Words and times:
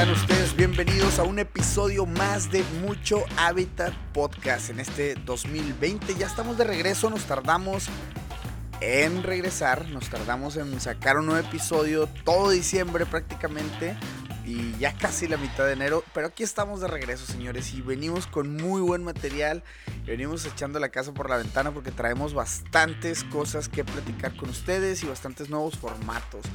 sean 0.00 0.12
ustedes 0.12 0.56
bienvenidos 0.56 1.18
a 1.18 1.24
un 1.24 1.38
episodio 1.38 2.06
más 2.06 2.50
de 2.50 2.62
Mucho 2.80 3.22
Hábitat 3.36 3.92
Podcast 4.14 4.70
en 4.70 4.80
este 4.80 5.14
2020. 5.14 6.14
Ya 6.14 6.26
estamos 6.26 6.56
de 6.56 6.64
regreso, 6.64 7.10
nos 7.10 7.24
tardamos 7.24 7.86
en 8.80 9.22
regresar, 9.22 9.90
nos 9.90 10.08
tardamos 10.08 10.56
en 10.56 10.80
sacar 10.80 11.18
un 11.18 11.26
nuevo 11.26 11.46
episodio 11.46 12.08
todo 12.24 12.48
diciembre 12.48 13.04
prácticamente 13.04 13.94
y 14.46 14.74
ya 14.78 14.94
casi 14.94 15.28
la 15.28 15.36
mitad 15.36 15.66
de 15.66 15.74
enero, 15.74 16.02
pero 16.14 16.28
aquí 16.28 16.44
estamos 16.44 16.80
de 16.80 16.88
regreso 16.88 17.26
señores 17.26 17.74
y 17.74 17.82
venimos 17.82 18.26
con 18.26 18.56
muy 18.56 18.80
buen 18.80 19.04
material, 19.04 19.62
venimos 20.06 20.46
echando 20.46 20.80
la 20.80 20.88
casa 20.88 21.12
por 21.12 21.28
la 21.28 21.36
ventana 21.36 21.72
porque 21.72 21.90
traemos 21.90 22.32
bastantes 22.32 23.22
cosas 23.24 23.68
que 23.68 23.84
platicar 23.84 24.34
con 24.34 24.48
ustedes 24.48 25.02
y 25.02 25.08
bastantes 25.08 25.50
nuevos 25.50 25.76
formatos. 25.76 26.46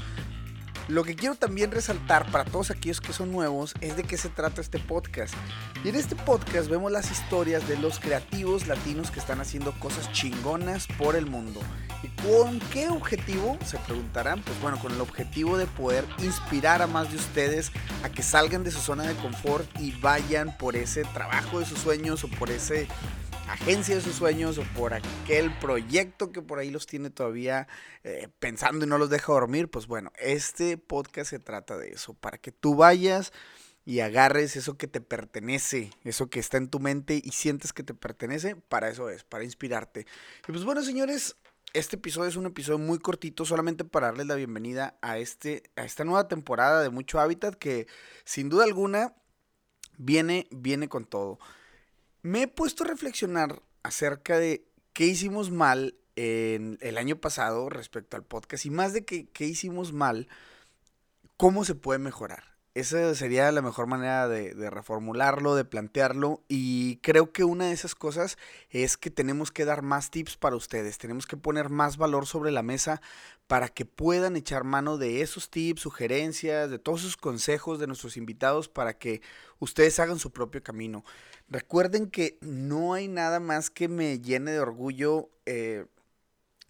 Lo 0.88 1.04
que 1.04 1.16
quiero 1.16 1.34
también 1.34 1.72
resaltar 1.72 2.30
para 2.32 2.46
todos 2.46 2.70
aquellos 2.70 3.02
que 3.02 3.12
son 3.12 3.32
nuevos 3.32 3.74
es 3.82 3.98
de 3.98 4.04
qué 4.04 4.18
se 4.18 4.30
trata 4.30 4.62
este 4.62 4.78
podcast. 4.78 5.34
Y 5.84 5.90
en 5.90 5.96
este 5.96 6.16
podcast 6.16 6.70
vemos 6.70 6.92
las 6.92 7.10
historias 7.10 7.68
de 7.68 7.76
los 7.78 8.00
creativos 8.00 8.68
latinos 8.68 9.10
que 9.10 9.20
están 9.20 9.42
haciendo 9.42 9.72
cosas 9.80 10.12
chingonas 10.12 10.88
por 11.00 11.16
el 11.16 11.26
mundo. 11.26 11.60
¿Y 12.04 12.08
con 12.22 12.60
qué 12.72 12.88
objetivo? 12.88 13.58
Se 13.66 13.80
preguntarán. 13.80 14.44
Pues 14.44 14.62
bueno, 14.62 14.78
con 14.80 14.94
el 14.94 15.02
objetivo 15.02 15.58
de 15.58 15.66
poder 15.66 16.06
inspirar 16.20 16.84
a 16.84 16.88
más 16.88 17.10
de 17.10 17.18
ustedes 17.18 17.72
a 18.04 18.10
que 18.10 18.22
salgan 18.22 18.64
de 18.64 18.70
su 18.70 18.80
zona 18.80 19.04
de 19.04 19.16
confort 19.16 19.68
y 19.80 19.92
vayan 20.02 20.56
por 20.56 20.76
ese 20.76 21.04
trabajo 21.06 21.60
de 21.60 21.66
sus 21.66 21.80
sueños 21.80 22.24
o 22.24 22.28
por 22.28 22.52
ese 22.52 22.88
agencia 23.48 23.96
de 23.96 24.02
sus 24.02 24.16
sueños 24.16 24.58
o 24.58 24.64
por 24.76 24.94
aquel 24.94 25.52
proyecto 25.60 26.32
que 26.32 26.42
por 26.42 26.60
ahí 26.60 26.72
los 26.72 26.86
tiene 26.88 27.10
todavía 27.10 27.68
eh, 28.04 28.28
pensando 28.40 28.86
y 28.86 28.88
no 28.88 28.98
los 28.98 29.10
deja 29.10 29.34
dormir, 29.34 29.70
pues 29.70 29.88
bueno, 29.88 30.12
este 30.18 30.78
podcast 30.78 31.30
se 31.30 31.40
trata 31.40 31.78
de 31.78 31.90
eso, 31.90 32.14
para 32.14 32.38
que 32.38 32.52
tú 32.52 32.76
vayas 32.76 33.32
y 33.86 34.00
agarres 34.00 34.56
eso 34.56 34.78
que 34.78 34.88
te 34.88 35.00
pertenece, 35.00 35.92
eso 36.04 36.30
que 36.30 36.40
está 36.40 36.58
en 36.58 36.70
tu 36.70 36.80
mente 36.80 37.22
y 37.24 37.32
sientes 37.32 37.72
que 37.72 37.84
te 37.84 37.94
pertenece, 37.94 38.56
para 38.56 38.90
eso 38.90 39.10
es, 39.10 39.24
para 39.24 39.44
inspirarte. 39.44 40.08
Y 40.48 40.52
pues 40.52 40.64
bueno, 40.64 40.82
señores, 40.82 41.38
este 41.74 41.98
episodio 41.98 42.30
es 42.30 42.36
un 42.36 42.48
episodio 42.48 42.80
muy 42.80 42.98
cortito, 42.98 43.46
solamente 43.46 43.84
para 43.84 44.08
darles 44.08 44.26
la 44.28 44.36
bienvenida 44.36 44.98
a, 45.02 45.20
este, 45.20 45.64
a 45.76 45.86
esta 45.86 46.04
nueva 46.04 46.28
temporada 46.28 46.82
de 46.82 46.90
Mucho 46.90 47.20
Hábitat 47.20 47.56
que 47.56 47.86
sin 48.24 48.50
duda 48.50 48.64
alguna 48.64 49.14
viene, 49.98 50.48
viene 50.52 50.90
con 50.90 51.06
todo 51.06 51.38
me 52.26 52.42
he 52.42 52.48
puesto 52.48 52.84
a 52.84 52.88
reflexionar 52.88 53.62
acerca 53.84 54.40
de 54.40 54.66
qué 54.94 55.06
hicimos 55.06 55.52
mal 55.52 55.96
en 56.16 56.80
el 56.82 56.98
año 56.98 57.18
pasado 57.18 57.70
respecto 57.70 58.18
al 58.18 58.24
podcast 58.24 58.66
y 58.66 58.72
más 58.72 58.94
de 58.94 59.06
que 59.06 59.28
qué 59.28 59.46
hicimos 59.46 59.94
mal, 59.94 60.28
cómo 61.38 61.66
se 61.66 61.76
puede 61.76 62.00
mejorar. 62.00 62.55
Esa 62.76 63.16
sería 63.16 63.50
la 63.54 63.62
mejor 63.62 63.88
manera 63.88 64.28
de, 64.28 64.70
reformularlo, 64.70 65.56
de 65.56 65.64
plantearlo. 65.64 66.44
Y 66.50 66.98
creo 66.98 67.32
que 67.32 67.46
una 67.46 67.68
de 67.68 67.72
esas 67.72 67.96
cosas 67.96 68.38
es 68.70 68.98
que 68.98 69.10
tenemos 69.10 69.50
que 69.50 69.64
dar 69.64 69.82
más 69.82 70.12
tips 70.12 70.36
para 70.36 70.58
ustedes. 70.58 70.98
Tenemos 70.98 71.26
que 71.26 71.38
poner 71.38 71.70
más 71.70 71.96
valor 71.96 72.28
sobre 72.28 72.52
la 72.52 72.64
mesa 72.64 73.02
para 73.48 73.70
que 73.70 73.86
puedan 73.86 74.36
echar 74.36 74.66
mano 74.66 74.98
de 74.98 75.22
esos 75.22 75.50
tips, 75.50 75.84
sugerencias, 75.84 76.70
de 76.70 76.78
todos 76.78 77.00
esos 77.02 77.16
consejos 77.16 77.80
de 77.80 77.88
nuestros 77.88 78.18
invitados 78.18 78.68
para 78.68 78.98
que 78.98 79.22
ustedes 79.60 79.98
hagan 80.02 80.20
su 80.20 80.34
propio 80.34 80.62
camino. 80.62 81.06
Recuerden 81.48 82.12
que 82.12 82.38
no 82.42 82.94
hay 82.94 83.08
nada 83.08 83.40
más 83.40 83.70
que 83.70 83.88
me 83.88 84.20
llene 84.20 84.52
de 84.52 84.60
orgullo 84.60 85.30
eh, 85.46 85.86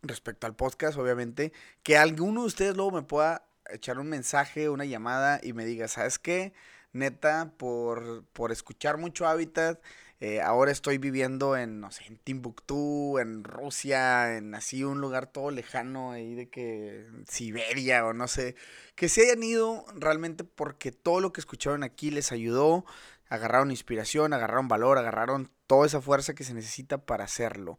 respecto 0.04 0.46
al 0.46 0.56
podcast, 0.56 1.00
obviamente, 1.00 1.52
que 1.82 1.98
alguno 1.98 2.42
de 2.42 2.48
ustedes 2.48 2.76
luego 2.76 2.92
me 2.92 3.02
pueda 3.02 3.48
echar 3.70 4.00
un 4.00 4.10
mensaje, 4.10 4.70
una 4.70 4.86
llamada 4.86 5.40
y 5.44 5.54
me 5.54 5.66
diga, 5.66 5.88
¿sabes 5.88 6.20
qué? 6.20 6.54
Neta, 6.94 7.52
por, 7.58 8.26
por 8.34 8.52
escuchar 8.52 8.98
mucho 8.98 9.28
Hábitat, 9.28 9.82
eh, 10.22 10.40
ahora 10.40 10.72
estoy 10.72 10.98
viviendo 10.98 11.58
en, 11.58 11.82
no 11.82 11.92
sé, 11.92 12.06
en 12.08 12.18
Timbuktu, 12.18 13.20
en 13.20 13.44
Rusia, 13.44 14.38
en 14.38 14.56
así 14.56 14.84
un 14.84 15.02
lugar 15.02 15.28
todo 15.28 15.52
lejano 15.52 16.12
ahí 16.12 16.36
de 16.36 16.50
que 16.50 17.06
Siberia 17.28 18.06
o 18.06 18.14
no 18.14 18.30
sé, 18.30 18.56
que 18.96 19.10
se 19.10 19.24
hayan 19.24 19.44
ido 19.44 19.86
realmente 19.94 20.46
porque 20.46 20.94
todo 20.94 21.20
lo 21.20 21.34
que 21.34 21.42
escucharon 21.42 21.84
aquí 21.84 22.12
les 22.12 22.32
ayudó, 22.32 22.86
agarraron 23.28 23.72
inspiración, 23.72 24.32
agarraron 24.32 24.70
valor, 24.70 24.98
agarraron 24.98 25.52
toda 25.68 25.86
esa 25.86 26.00
fuerza 26.00 26.34
que 26.34 26.46
se 26.46 26.54
necesita 26.54 27.06
para 27.06 27.26
hacerlo. 27.26 27.78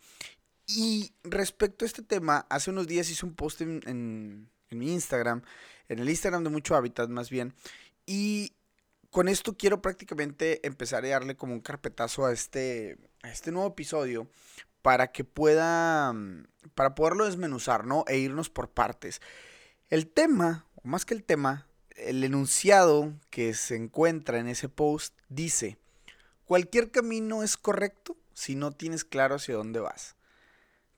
Y 0.66 1.14
respecto 1.22 1.84
a 1.84 1.88
este 1.88 2.02
tema, 2.02 2.46
hace 2.50 2.70
unos 2.70 2.86
días 2.86 3.08
hice 3.08 3.24
un 3.24 3.34
post 3.34 3.62
en, 3.62 3.80
en 3.86 4.50
mi 4.76 4.92
Instagram 4.92 5.42
en 5.88 5.98
el 5.98 6.08
Instagram 6.08 6.44
de 6.44 6.50
Mucho 6.50 6.76
Hábitat 6.76 7.08
más 7.08 7.30
bien. 7.30 7.54
Y 8.06 8.52
con 9.10 9.28
esto 9.28 9.56
quiero 9.56 9.82
prácticamente 9.82 10.66
empezar 10.66 11.04
a 11.04 11.08
darle 11.08 11.36
como 11.36 11.54
un 11.54 11.60
carpetazo 11.60 12.26
a 12.26 12.32
este, 12.32 12.98
a 13.22 13.30
este 13.30 13.52
nuevo 13.52 13.68
episodio 13.68 14.28
para 14.82 15.10
que 15.10 15.24
pueda, 15.24 16.14
para 16.74 16.94
poderlo 16.94 17.24
desmenuzar, 17.24 17.86
¿no? 17.86 18.04
E 18.06 18.18
irnos 18.18 18.50
por 18.50 18.70
partes. 18.70 19.20
El 19.88 20.06
tema, 20.06 20.66
o 20.74 20.86
más 20.86 21.04
que 21.04 21.14
el 21.14 21.24
tema, 21.24 21.66
el 21.96 22.22
enunciado 22.22 23.12
que 23.30 23.54
se 23.54 23.74
encuentra 23.74 24.38
en 24.38 24.48
ese 24.48 24.68
post 24.68 25.14
dice, 25.28 25.78
cualquier 26.44 26.90
camino 26.90 27.42
es 27.42 27.56
correcto 27.56 28.16
si 28.34 28.54
no 28.54 28.70
tienes 28.70 29.04
claro 29.04 29.36
hacia 29.36 29.56
dónde 29.56 29.80
vas. 29.80 30.14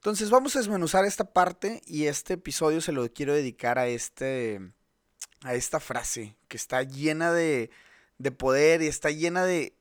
Entonces 0.09 0.31
vamos 0.31 0.57
a 0.57 0.61
desmenuzar 0.61 1.05
esta 1.05 1.35
parte 1.35 1.83
y 1.85 2.07
este 2.07 2.33
episodio 2.33 2.81
se 2.81 2.93
lo 2.93 3.07
quiero 3.13 3.35
dedicar 3.35 3.79
a 3.79 3.89
este, 3.89 4.73
a 5.43 5.53
esta 5.53 5.81
frase 5.81 6.35
que 6.49 6.57
está 6.57 6.83
llena 6.83 7.31
de, 7.31 7.69
de 8.17 8.33
poder 8.33 8.81
y 8.81 8.87
está 8.87 9.11
llena 9.11 9.45
de, 9.45 9.75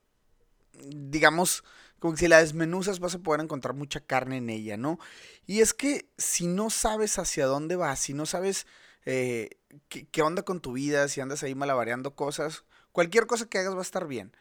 digamos, 0.73 1.63
como 1.99 2.13
que 2.13 2.19
si 2.19 2.27
la 2.27 2.39
desmenuzas 2.39 2.99
vas 2.99 3.15
a 3.15 3.19
poder 3.19 3.39
encontrar 3.39 3.73
mucha 3.73 4.01
carne 4.01 4.35
en 4.35 4.49
ella, 4.49 4.75
¿no? 4.75 4.99
Y 5.45 5.61
es 5.61 5.73
que 5.73 6.09
si 6.17 6.45
no 6.45 6.69
sabes 6.71 7.19
hacia 7.19 7.45
dónde 7.45 7.77
vas, 7.77 7.97
si 7.97 8.13
no 8.13 8.25
sabes 8.25 8.67
eh, 9.05 9.51
qué, 9.87 10.21
onda 10.23 10.41
con 10.41 10.59
tu 10.59 10.73
vida, 10.73 11.07
si 11.07 11.21
andas 11.21 11.41
ahí 11.43 11.55
malabareando 11.55 12.15
cosas, 12.15 12.65
cualquier 12.91 13.27
cosa 13.27 13.47
que 13.47 13.59
hagas 13.59 13.75
va 13.75 13.79
a 13.79 13.81
estar 13.81 14.05
bien. 14.05 14.35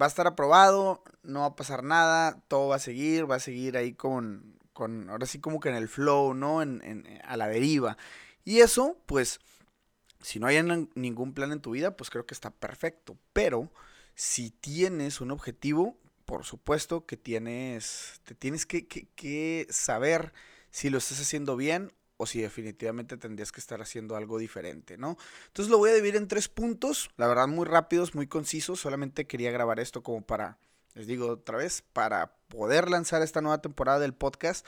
Va 0.00 0.06
a 0.06 0.08
estar 0.08 0.28
aprobado, 0.28 1.02
no 1.24 1.40
va 1.40 1.46
a 1.46 1.56
pasar 1.56 1.82
nada, 1.82 2.40
todo 2.46 2.68
va 2.68 2.76
a 2.76 2.78
seguir, 2.78 3.28
va 3.28 3.34
a 3.34 3.40
seguir 3.40 3.76
ahí 3.76 3.92
con, 3.92 4.61
con 4.72 5.10
ahora 5.10 5.26
sí 5.26 5.40
como 5.40 5.60
que 5.60 5.68
en 5.68 5.76
el 5.76 5.88
flow, 5.88 6.34
¿no? 6.34 6.62
En, 6.62 6.82
en, 6.84 7.20
a 7.24 7.36
la 7.36 7.48
deriva. 7.48 7.96
Y 8.44 8.60
eso, 8.60 8.98
pues, 9.06 9.40
si 10.20 10.38
no 10.38 10.46
hay 10.46 10.62
ningún 10.94 11.34
plan 11.34 11.52
en 11.52 11.60
tu 11.60 11.72
vida, 11.72 11.96
pues 11.96 12.10
creo 12.10 12.26
que 12.26 12.34
está 12.34 12.50
perfecto. 12.50 13.16
Pero 13.32 13.70
si 14.14 14.50
tienes 14.50 15.20
un 15.20 15.30
objetivo, 15.30 15.96
por 16.24 16.44
supuesto 16.44 17.06
que 17.06 17.16
tienes, 17.16 18.20
te 18.24 18.34
tienes 18.34 18.66
que, 18.66 19.66
saber 19.70 20.32
si 20.70 20.90
lo 20.90 20.98
estás 20.98 21.20
haciendo 21.20 21.56
bien 21.56 21.92
o 22.16 22.26
si 22.26 22.40
definitivamente 22.40 23.16
tendrías 23.16 23.52
que 23.52 23.60
estar 23.60 23.82
haciendo 23.82 24.16
algo 24.16 24.38
diferente, 24.38 24.96
¿no? 24.96 25.18
Entonces 25.48 25.70
lo 25.70 25.78
voy 25.78 25.90
a 25.90 25.94
dividir 25.94 26.16
en 26.16 26.28
tres 26.28 26.48
puntos, 26.48 27.10
la 27.16 27.26
verdad 27.26 27.48
muy 27.48 27.66
rápidos, 27.66 28.14
muy 28.14 28.28
concisos, 28.28 28.80
solamente 28.80 29.26
quería 29.26 29.50
grabar 29.50 29.80
esto 29.80 30.02
como 30.02 30.22
para, 30.22 30.58
les 30.94 31.06
digo 31.06 31.28
otra 31.28 31.58
vez, 31.58 31.82
para 31.92 32.34
poder 32.48 32.90
lanzar 32.90 33.22
esta 33.22 33.40
nueva 33.40 33.62
temporada 33.62 33.98
del 33.98 34.14
podcast. 34.14 34.66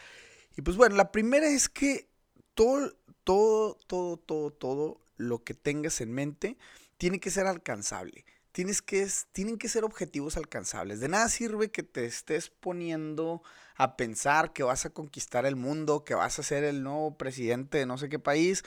Y 0.57 0.63
pues 0.63 0.77
bueno, 0.77 0.97
la 0.97 1.13
primera 1.13 1.47
es 1.47 1.69
que 1.69 2.09
todo, 2.55 2.97
todo, 3.25 3.79
todo, 3.87 4.17
todo, 4.17 4.51
todo 4.51 5.01
lo 5.17 5.45
que 5.45 5.55
tengas 5.55 6.01
en 6.01 6.13
mente 6.13 6.57
tiene 6.97 7.21
que 7.21 7.31
ser 7.31 7.47
alcanzable. 7.47 8.25
Tienes 8.53 8.83
que, 8.83 9.09
tienen 9.33 9.59
que 9.59 9.69
ser 9.69 9.85
objetivos 9.85 10.37
alcanzables. 10.37 11.01
De 11.01 11.09
nada 11.09 11.29
sirve 11.29 11.71
que 11.71 11.83
te 11.83 12.07
estés 12.07 12.51
poniendo 12.51 13.43
a 13.77 13.97
pensar 13.97 14.53
que 14.53 14.63
vas 14.63 14.87
a 14.87 14.91
conquistar 14.91 15.45
el 15.45 15.57
mundo, 15.57 16.05
que 16.05 16.15
vas 16.15 16.39
a 16.39 16.45
ser 16.45 16.63
el 16.63 16.85
nuevo 16.85 17.19
presidente 17.19 17.79
de 17.79 17.87
no 17.87 17.99
sé 17.99 18.09
qué 18.09 18.21
país, 18.21 18.63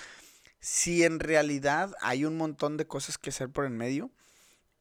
si 0.59 1.03
en 1.03 1.19
realidad 1.19 1.95
hay 2.01 2.25
un 2.25 2.35
montón 2.35 2.75
de 2.75 2.87
cosas 2.87 3.17
que 3.17 3.29
hacer 3.29 3.49
por 3.49 3.65
en 3.65 3.77
medio 3.77 4.11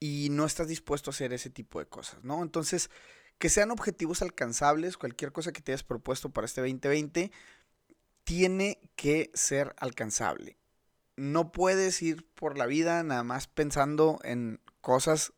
y 0.01 0.29
no 0.31 0.45
estás 0.45 0.69
dispuesto 0.69 1.11
a 1.11 1.13
hacer 1.13 1.33
ese 1.33 1.51
tipo 1.51 1.79
de 1.79 1.87
cosas, 1.87 2.23
¿no? 2.25 2.43
Entonces, 2.43 2.91
que 3.39 3.49
sean 3.49 3.71
objetivos 3.71 4.23
alcanzables, 4.23 4.97
cualquier 4.97 5.33
cosa 5.33 5.53
que 5.53 5.61
te 5.63 5.73
hayas 5.73 5.83
propuesto 5.85 6.31
para 6.31 6.47
este 6.47 6.61
2020, 6.61 7.31
tiene 8.25 8.81
que 8.97 9.31
ser 9.35 9.75
alcanzable 9.79 10.59
no 11.17 11.51
puedes 11.51 12.03
ir 12.03 12.27
por 12.35 12.59
la 12.59 12.67
vida 12.67 13.03
nada 13.03 13.25
más 13.25 13.49
pensando 13.49 14.19
en 14.23 14.61
cosas 14.81 15.33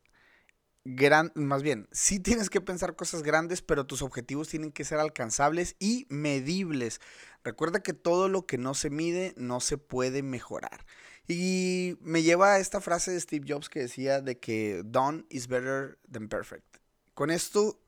grandes, 0.83 1.35
más 1.35 1.63
bien, 1.63 1.87
sí 1.91 2.19
tienes 2.19 2.49
que 2.49 2.61
pensar 2.61 2.95
cosas 2.95 3.23
grandes, 3.23 3.61
pero 3.61 3.85
tus 3.85 4.01
objetivos 4.01 4.49
tienen 4.49 4.71
que 4.71 4.85
ser 4.85 4.99
alcanzables 4.99 5.75
y 5.79 6.05
medibles. 6.09 6.99
Recuerda 7.43 7.81
que 7.81 7.93
todo 7.93 8.27
lo 8.27 8.45
que 8.45 8.57
no 8.57 8.73
se 8.73 8.89
mide 8.89 9.33
no 9.37 9.59
se 9.59 9.77
puede 9.77 10.23
mejorar. 10.23 10.85
Y 11.29 11.95
me 12.01 12.23
lleva 12.23 12.55
a 12.55 12.59
esta 12.59 12.81
frase 12.81 13.11
de 13.11 13.21
Steve 13.21 13.45
Jobs 13.47 13.69
que 13.69 13.79
decía 13.79 14.19
de 14.19 14.39
que 14.39 14.81
done 14.83 15.25
is 15.29 15.47
better 15.47 15.99
than 16.11 16.27
perfect. 16.27 16.77
Con 17.13 17.29
esto, 17.29 17.79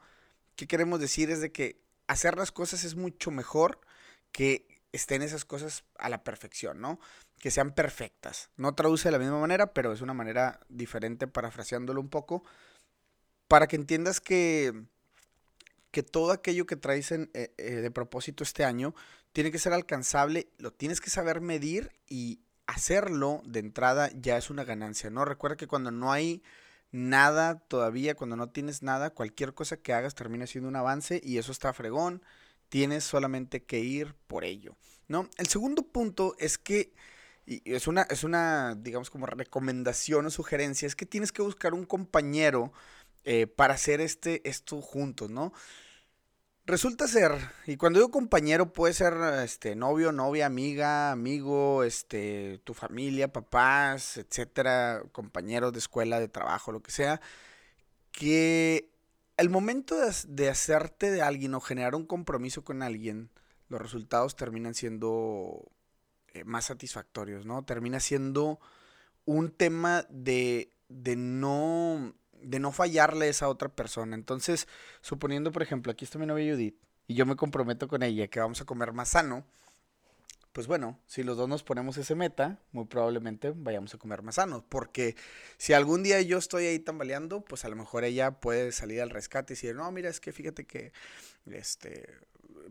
¿qué 0.56 0.68
queremos 0.68 1.00
decir? 1.00 1.32
Es 1.32 1.42
de 1.42 1.52
que 1.52 1.82
hacer 2.06 2.38
las 2.38 2.52
cosas 2.52 2.84
es 2.84 2.96
mucho 2.96 3.32
mejor 3.32 3.82
que 4.32 4.82
estén 4.92 5.24
esas 5.24 5.44
cosas 5.44 5.84
a 5.98 6.08
la 6.08 6.24
perfección, 6.24 6.80
¿no? 6.80 7.00
que 7.42 7.50
sean 7.50 7.74
perfectas. 7.74 8.50
No 8.56 8.76
traduce 8.76 9.08
de 9.08 9.14
la 9.14 9.20
misma 9.20 9.40
manera, 9.40 9.74
pero 9.74 9.92
es 9.92 10.02
una 10.02 10.14
manera 10.14 10.60
diferente 10.70 11.28
parafraseándolo 11.28 12.00
un 12.00 12.10
poco, 12.10 12.44
para 13.48 13.68
que 13.68 13.76
entiendas 13.76 14.22
que, 14.22 14.86
que 15.90 16.04
todo 16.04 16.32
aquello 16.32 16.68
que 16.68 16.76
traes 16.76 17.12
en, 17.12 17.32
eh, 17.34 17.52
eh, 17.58 17.72
de 17.78 17.92
propósito 17.92 18.44
este 18.44 18.64
año 18.64 18.94
tiene 19.34 19.52
que 19.52 19.58
ser 19.58 19.74
alcanzable, 19.74 20.50
lo 20.60 20.72
tienes 20.72 21.02
que 21.02 21.10
saber 21.10 21.42
medir 21.42 21.92
y 22.08 22.42
hacerlo 22.72 23.42
de 23.46 23.60
entrada 23.60 24.10
ya 24.14 24.38
es 24.38 24.50
una 24.50 24.64
ganancia, 24.64 25.10
¿no? 25.10 25.26
Recuerda 25.26 25.58
que 25.58 25.68
cuando 25.68 25.92
no 25.92 26.12
hay 26.12 26.42
nada 26.92 27.60
todavía, 27.60 28.16
cuando 28.16 28.36
no 28.36 28.50
tienes 28.50 28.84
nada, 28.84 29.12
cualquier 29.12 29.54
cosa 29.54 29.78
que 29.78 29.94
hagas 29.94 30.16
termina 30.16 30.48
siendo 30.48 30.70
un 30.70 30.76
avance 30.76 31.22
y 31.24 31.38
eso 31.38 31.52
está 31.52 31.74
fregón. 31.74 32.22
Tienes 32.70 33.04
solamente 33.04 33.64
que 33.64 33.80
ir 33.80 34.16
por 34.28 34.46
ello, 34.46 34.76
¿no? 35.08 35.30
El 35.38 35.48
segundo 35.48 35.84
punto 35.84 36.36
es 36.40 36.58
que 36.58 36.94
y 37.46 37.62
es 37.66 37.88
una, 37.88 38.04
es 38.04 38.24
una, 38.24 38.76
digamos, 38.76 39.10
como 39.10 39.26
recomendación 39.26 40.26
o 40.26 40.30
sugerencia, 40.30 40.86
es 40.86 40.96
que 40.96 41.06
tienes 41.06 41.32
que 41.32 41.42
buscar 41.42 41.74
un 41.74 41.86
compañero 41.86 42.72
eh, 43.24 43.48
para 43.48 43.74
hacer 43.74 44.00
este, 44.00 44.48
esto 44.48 44.82
juntos, 44.82 45.30
¿no? 45.30 45.52
Resulta 46.66 47.08
ser, 47.08 47.31
y 47.66 47.75
cuando 47.75 48.00
digo 48.00 48.12
compañero 48.12 48.72
puede 48.72 48.94
ser 48.94 49.16
este 49.44 49.75
novio, 49.75 50.12
novia, 50.12 50.46
amiga, 50.46 51.12
amigo, 51.12 51.84
este 51.84 52.60
tu 52.63 52.75
familia, 52.75 53.34
papás, 53.34 54.18
etcétera, 54.18 55.02
compañeros 55.12 55.74
de 55.74 55.80
escuela, 55.80 56.19
de 56.19 56.28
trabajo, 56.28 56.72
lo 56.72 56.81
que 56.84 56.92
sea, 56.92 57.19
que 58.12 58.92
el 59.38 59.50
momento 59.50 59.96
de, 60.28 60.50
hacerte 60.50 61.10
de 61.10 61.24
alguien 61.24 61.56
o 61.56 61.62
generar 61.62 61.96
un 61.96 62.06
compromiso 62.06 62.63
con 62.63 62.84
alguien, 62.84 63.31
los 63.68 63.81
resultados 63.81 64.36
terminan 64.36 64.75
siendo 64.75 65.72
eh, 66.28 66.44
más 66.44 66.66
satisfactorios, 66.66 67.44
¿no? 67.44 67.66
Termina 67.66 68.00
siendo 68.00 68.60
un 69.25 69.50
tema 69.50 70.06
de, 70.10 70.69
de 70.90 71.16
no 71.16 72.13
de 72.42 72.60
no 72.60 72.72
fallarle 72.72 73.26
a 73.26 73.30
esa 73.30 73.50
otra 73.50 73.70
persona. 73.70 74.16
Entonces, 74.16 74.68
suponiendo, 75.02 75.52
por 75.52 75.62
ejemplo, 75.62 75.92
aquí 75.92 76.06
está 76.06 76.20
mi 76.20 76.26
novia 76.26 76.54
Judith 76.54 76.76
y 77.08 77.16
yo 77.16 77.26
me 77.26 77.36
comprometo 77.36 77.88
con 77.88 78.04
ella 78.04 78.28
que 78.28 78.40
vamos 78.40 78.62
a 78.62 78.66
comer 78.66 78.94
más 78.94 79.10
sano, 79.10 79.46
pues 80.52 80.68
bueno, 80.68 81.00
si 81.08 81.24
los 81.24 81.38
dos 81.38 81.48
nos 81.48 81.64
ponemos 81.64 81.96
ese 81.98 82.14
meta, 82.14 82.60
muy 82.74 82.86
probablemente 82.86 83.54
vayamos 83.56 83.94
a 83.94 83.98
comer 83.98 84.22
más 84.22 84.36
sano. 84.36 84.66
Porque 84.68 85.16
si 85.58 85.74
algún 85.74 86.04
día 86.04 86.22
yo 86.22 86.38
estoy 86.38 86.66
ahí 86.66 86.80
tambaleando, 86.80 87.42
pues 87.42 87.64
a 87.64 87.70
lo 87.70 87.78
mejor 87.78 88.04
ella 88.04 88.32
puede 88.32 88.72
salir 88.74 89.02
al 89.02 89.12
rescate 89.12 89.54
y 89.54 89.56
decir, 89.56 89.76
no, 89.76 89.90
mira, 89.92 90.10
es 90.10 90.20
que 90.20 90.34
fíjate 90.34 90.66
que 90.66 90.92
este, 91.46 92.06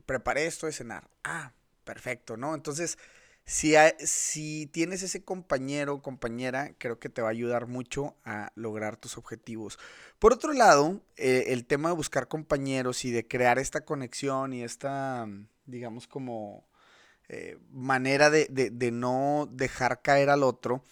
preparé 0.05 0.47
esto 0.47 0.67
de 0.67 0.73
cenar. 0.73 1.09
Ah, 1.25 1.53
perfecto, 1.85 2.37
¿no? 2.37 2.55
Entonces, 2.55 2.99
si, 3.45 3.75
si 3.99 4.67
tienes 4.67 5.03
ese 5.03 5.25
compañero 5.25 5.95
o 5.95 6.03
compañera, 6.03 6.75
creo 6.79 6.99
que 6.99 7.09
te 7.09 7.23
va 7.23 7.29
a 7.29 7.33
ayudar 7.33 7.67
mucho 7.67 8.17
a 8.25 8.53
lograr 8.55 8.97
tus 8.97 9.19
objetivos. 9.19 9.79
Por 10.19 10.33
otro 10.33 10.53
lado, 10.53 11.01
eh, 11.17 11.47
el 11.49 11.67
tema 11.67 11.89
de 11.89 11.97
buscar 11.97 12.29
compañeros 12.29 13.05
y 13.05 13.11
de 13.11 13.27
crear 13.27 13.59
esta 13.59 13.85
conexión 13.85 14.53
y 14.53 14.63
esta, 14.63 15.27
digamos, 15.67 16.07
como 16.07 16.69
eh, 17.29 17.59
manera 17.71 18.31
de, 18.31 18.47
de, 18.51 18.91
no 18.91 19.49
dejar 19.51 20.03
caer 20.03 20.31
al 20.31 20.43
otro, 20.43 20.85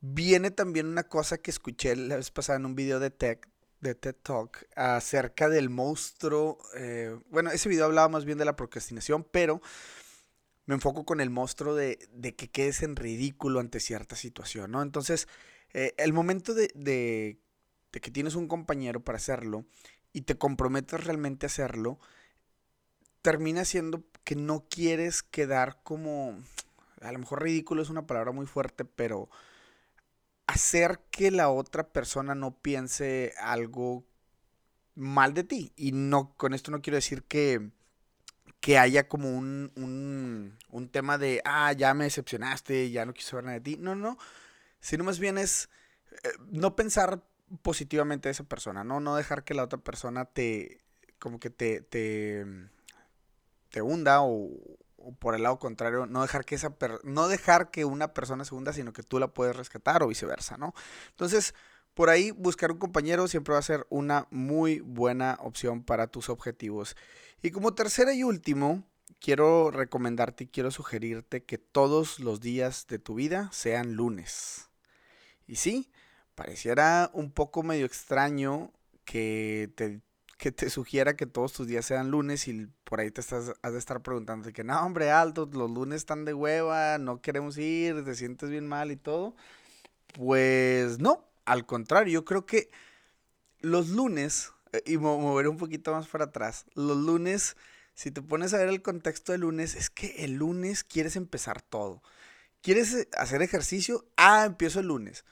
viene 0.00 0.50
también 0.50 0.86
una 0.86 1.04
cosa 1.04 1.38
que 1.38 1.50
escuché 1.50 1.96
la 1.96 2.16
vez 2.16 2.30
pasada 2.30 2.58
en 2.58 2.66
un 2.66 2.74
video 2.74 2.98
de 2.98 3.10
Tech, 3.10 3.48
de 3.82 3.94
TED 3.94 4.14
Talk 4.22 4.66
acerca 4.74 5.48
del 5.48 5.68
monstruo. 5.68 6.58
Eh, 6.76 7.18
bueno, 7.30 7.50
ese 7.50 7.68
video 7.68 7.84
hablaba 7.84 8.08
más 8.08 8.24
bien 8.24 8.38
de 8.38 8.44
la 8.44 8.56
procrastinación, 8.56 9.26
pero 9.30 9.60
me 10.72 10.76
enfoco 10.76 11.04
con 11.04 11.20
el 11.20 11.28
monstruo 11.28 11.74
de, 11.74 11.98
que 12.34 12.48
quedes 12.48 12.82
en 12.82 12.96
ridículo 12.96 13.60
ante 13.60 13.78
cierta 13.78 14.16
situación, 14.16 14.70
¿no? 14.70 14.80
Entonces, 14.80 15.28
eh, 15.74 15.92
el 15.98 16.14
momento 16.14 16.54
de, 16.54 16.72
de, 16.74 17.38
que 17.90 18.10
tienes 18.10 18.36
un 18.36 18.48
compañero 18.48 19.00
para 19.04 19.16
hacerlo 19.16 19.66
y 20.14 20.22
te 20.22 20.38
comprometes 20.38 21.04
realmente 21.04 21.44
a 21.44 21.48
hacerlo, 21.48 21.98
termina 23.20 23.66
siendo 23.66 24.02
que 24.24 24.34
no 24.34 24.64
quieres 24.70 25.22
quedar 25.22 25.78
como, 25.82 26.38
a 27.02 27.12
lo 27.12 27.18
mejor 27.18 27.42
ridículo 27.42 27.82
es 27.82 27.90
una 27.90 28.06
palabra 28.06 28.32
muy 28.32 28.46
fuerte, 28.46 28.86
pero 28.86 29.28
hacer 30.46 31.00
que 31.10 31.30
la 31.30 31.50
otra 31.50 31.86
persona 31.86 32.34
no 32.34 32.56
piense 32.56 33.34
algo 33.36 34.04
mal 34.94 35.34
de 35.34 35.44
ti. 35.44 35.74
Y 35.76 35.92
no, 35.92 36.32
con 36.38 36.54
esto 36.54 36.70
no 36.70 36.80
quiero 36.80 36.96
decir 36.96 37.24
que 37.24 37.72
que 38.62 38.78
haya 38.78 39.08
como 39.08 39.28
un, 39.36 39.72
un, 39.74 40.56
un, 40.70 40.88
tema 40.88 41.18
de, 41.18 41.42
ah, 41.44 41.72
ya 41.72 41.94
me 41.94 42.04
decepcionaste, 42.04 42.92
ya 42.92 43.04
no 43.04 43.12
quiso 43.12 43.36
ver 43.36 43.44
nada 43.44 43.58
de 43.58 43.60
ti. 43.60 43.76
No, 43.76 43.96
no. 43.96 44.18
Sino 44.80 45.02
más 45.02 45.18
bien 45.18 45.36
es 45.36 45.68
eh, 46.22 46.30
no 46.48 46.76
pensar 46.76 47.24
positivamente 47.62 48.28
de 48.28 48.32
esa 48.32 48.44
persona, 48.44 48.84
¿no? 48.84 49.00
No 49.00 49.16
dejar 49.16 49.42
que 49.42 49.54
la 49.54 49.64
otra 49.64 49.80
persona 49.80 50.26
te, 50.26 50.80
como 51.18 51.40
que 51.40 51.50
te, 51.50 51.80
te, 51.80 52.46
te 53.70 53.82
hunda 53.82 54.22
o, 54.22 54.48
por 55.18 55.34
el 55.34 55.42
lado 55.42 55.58
contrario, 55.58 56.06
no 56.06 56.22
dejar 56.22 56.44
que 56.44 56.54
esa 56.54 56.72
no 57.02 57.26
dejar 57.26 57.72
que 57.72 57.84
una 57.84 58.14
persona 58.14 58.44
se 58.44 58.54
hunda, 58.54 58.72
sino 58.72 58.92
que 58.92 59.02
tú 59.02 59.18
la 59.18 59.34
puedes 59.34 59.56
rescatar 59.56 60.04
o 60.04 60.06
viceversa, 60.06 60.56
¿no? 60.56 60.72
Entonces, 61.10 61.52
por 61.94 62.10
ahí 62.10 62.30
buscar 62.30 62.72
un 62.72 62.78
compañero 62.78 63.28
siempre 63.28 63.52
va 63.52 63.58
a 63.58 63.62
ser 63.62 63.86
una 63.90 64.26
muy 64.30 64.80
buena 64.80 65.38
opción 65.40 65.82
para 65.82 66.06
tus 66.06 66.28
objetivos. 66.28 66.96
Y 67.42 67.50
como 67.50 67.74
tercera 67.74 68.14
y 68.14 68.22
último, 68.22 68.84
quiero 69.20 69.70
recomendarte 69.70 70.44
y 70.44 70.48
quiero 70.48 70.70
sugerirte 70.70 71.44
que 71.44 71.58
todos 71.58 72.18
los 72.18 72.40
días 72.40 72.86
de 72.88 72.98
tu 72.98 73.14
vida 73.14 73.50
sean 73.52 73.94
lunes. 73.94 74.70
Y 75.46 75.56
sí, 75.56 75.90
pareciera 76.34 77.10
un 77.12 77.30
poco 77.30 77.62
medio 77.62 77.84
extraño 77.84 78.72
que 79.04 79.70
te, 79.74 80.00
que 80.38 80.52
te 80.52 80.70
sugiera 80.70 81.14
que 81.14 81.26
todos 81.26 81.52
tus 81.52 81.66
días 81.66 81.84
sean 81.84 82.10
lunes 82.10 82.48
y 82.48 82.68
por 82.84 83.00
ahí 83.00 83.10
te 83.10 83.20
estás, 83.20 83.52
has 83.60 83.72
de 83.72 83.78
estar 83.78 84.02
preguntando 84.02 84.52
que 84.52 84.64
no, 84.64 84.80
hombre, 84.84 85.10
alto, 85.10 85.48
los 85.52 85.70
lunes 85.70 85.96
están 85.96 86.24
de 86.24 86.34
hueva, 86.34 86.98
no 86.98 87.20
queremos 87.20 87.58
ir, 87.58 88.04
te 88.04 88.14
sientes 88.14 88.50
bien 88.50 88.66
mal 88.66 88.90
y 88.90 88.96
todo. 88.96 89.34
Pues 90.14 90.98
no, 90.98 91.31
al 91.44 91.66
contrario, 91.66 92.12
yo 92.12 92.24
creo 92.24 92.46
que 92.46 92.70
los 93.60 93.88
lunes 93.88 94.52
eh, 94.72 94.82
y 94.86 94.98
mover 94.98 95.48
un 95.48 95.56
poquito 95.56 95.92
más 95.92 96.08
para 96.08 96.24
atrás. 96.26 96.66
Los 96.74 96.96
lunes, 96.96 97.56
si 97.94 98.10
te 98.10 98.22
pones 98.22 98.54
a 98.54 98.58
ver 98.58 98.68
el 98.68 98.82
contexto 98.82 99.32
del 99.32 99.42
lunes, 99.42 99.74
es 99.74 99.90
que 99.90 100.24
el 100.24 100.34
lunes 100.34 100.84
quieres 100.84 101.16
empezar 101.16 101.62
todo. 101.62 102.02
¿Quieres 102.62 103.08
hacer 103.16 103.42
ejercicio? 103.42 104.06
Ah, 104.16 104.44
empiezo 104.46 104.80
el 104.80 104.86
lunes. 104.86 105.24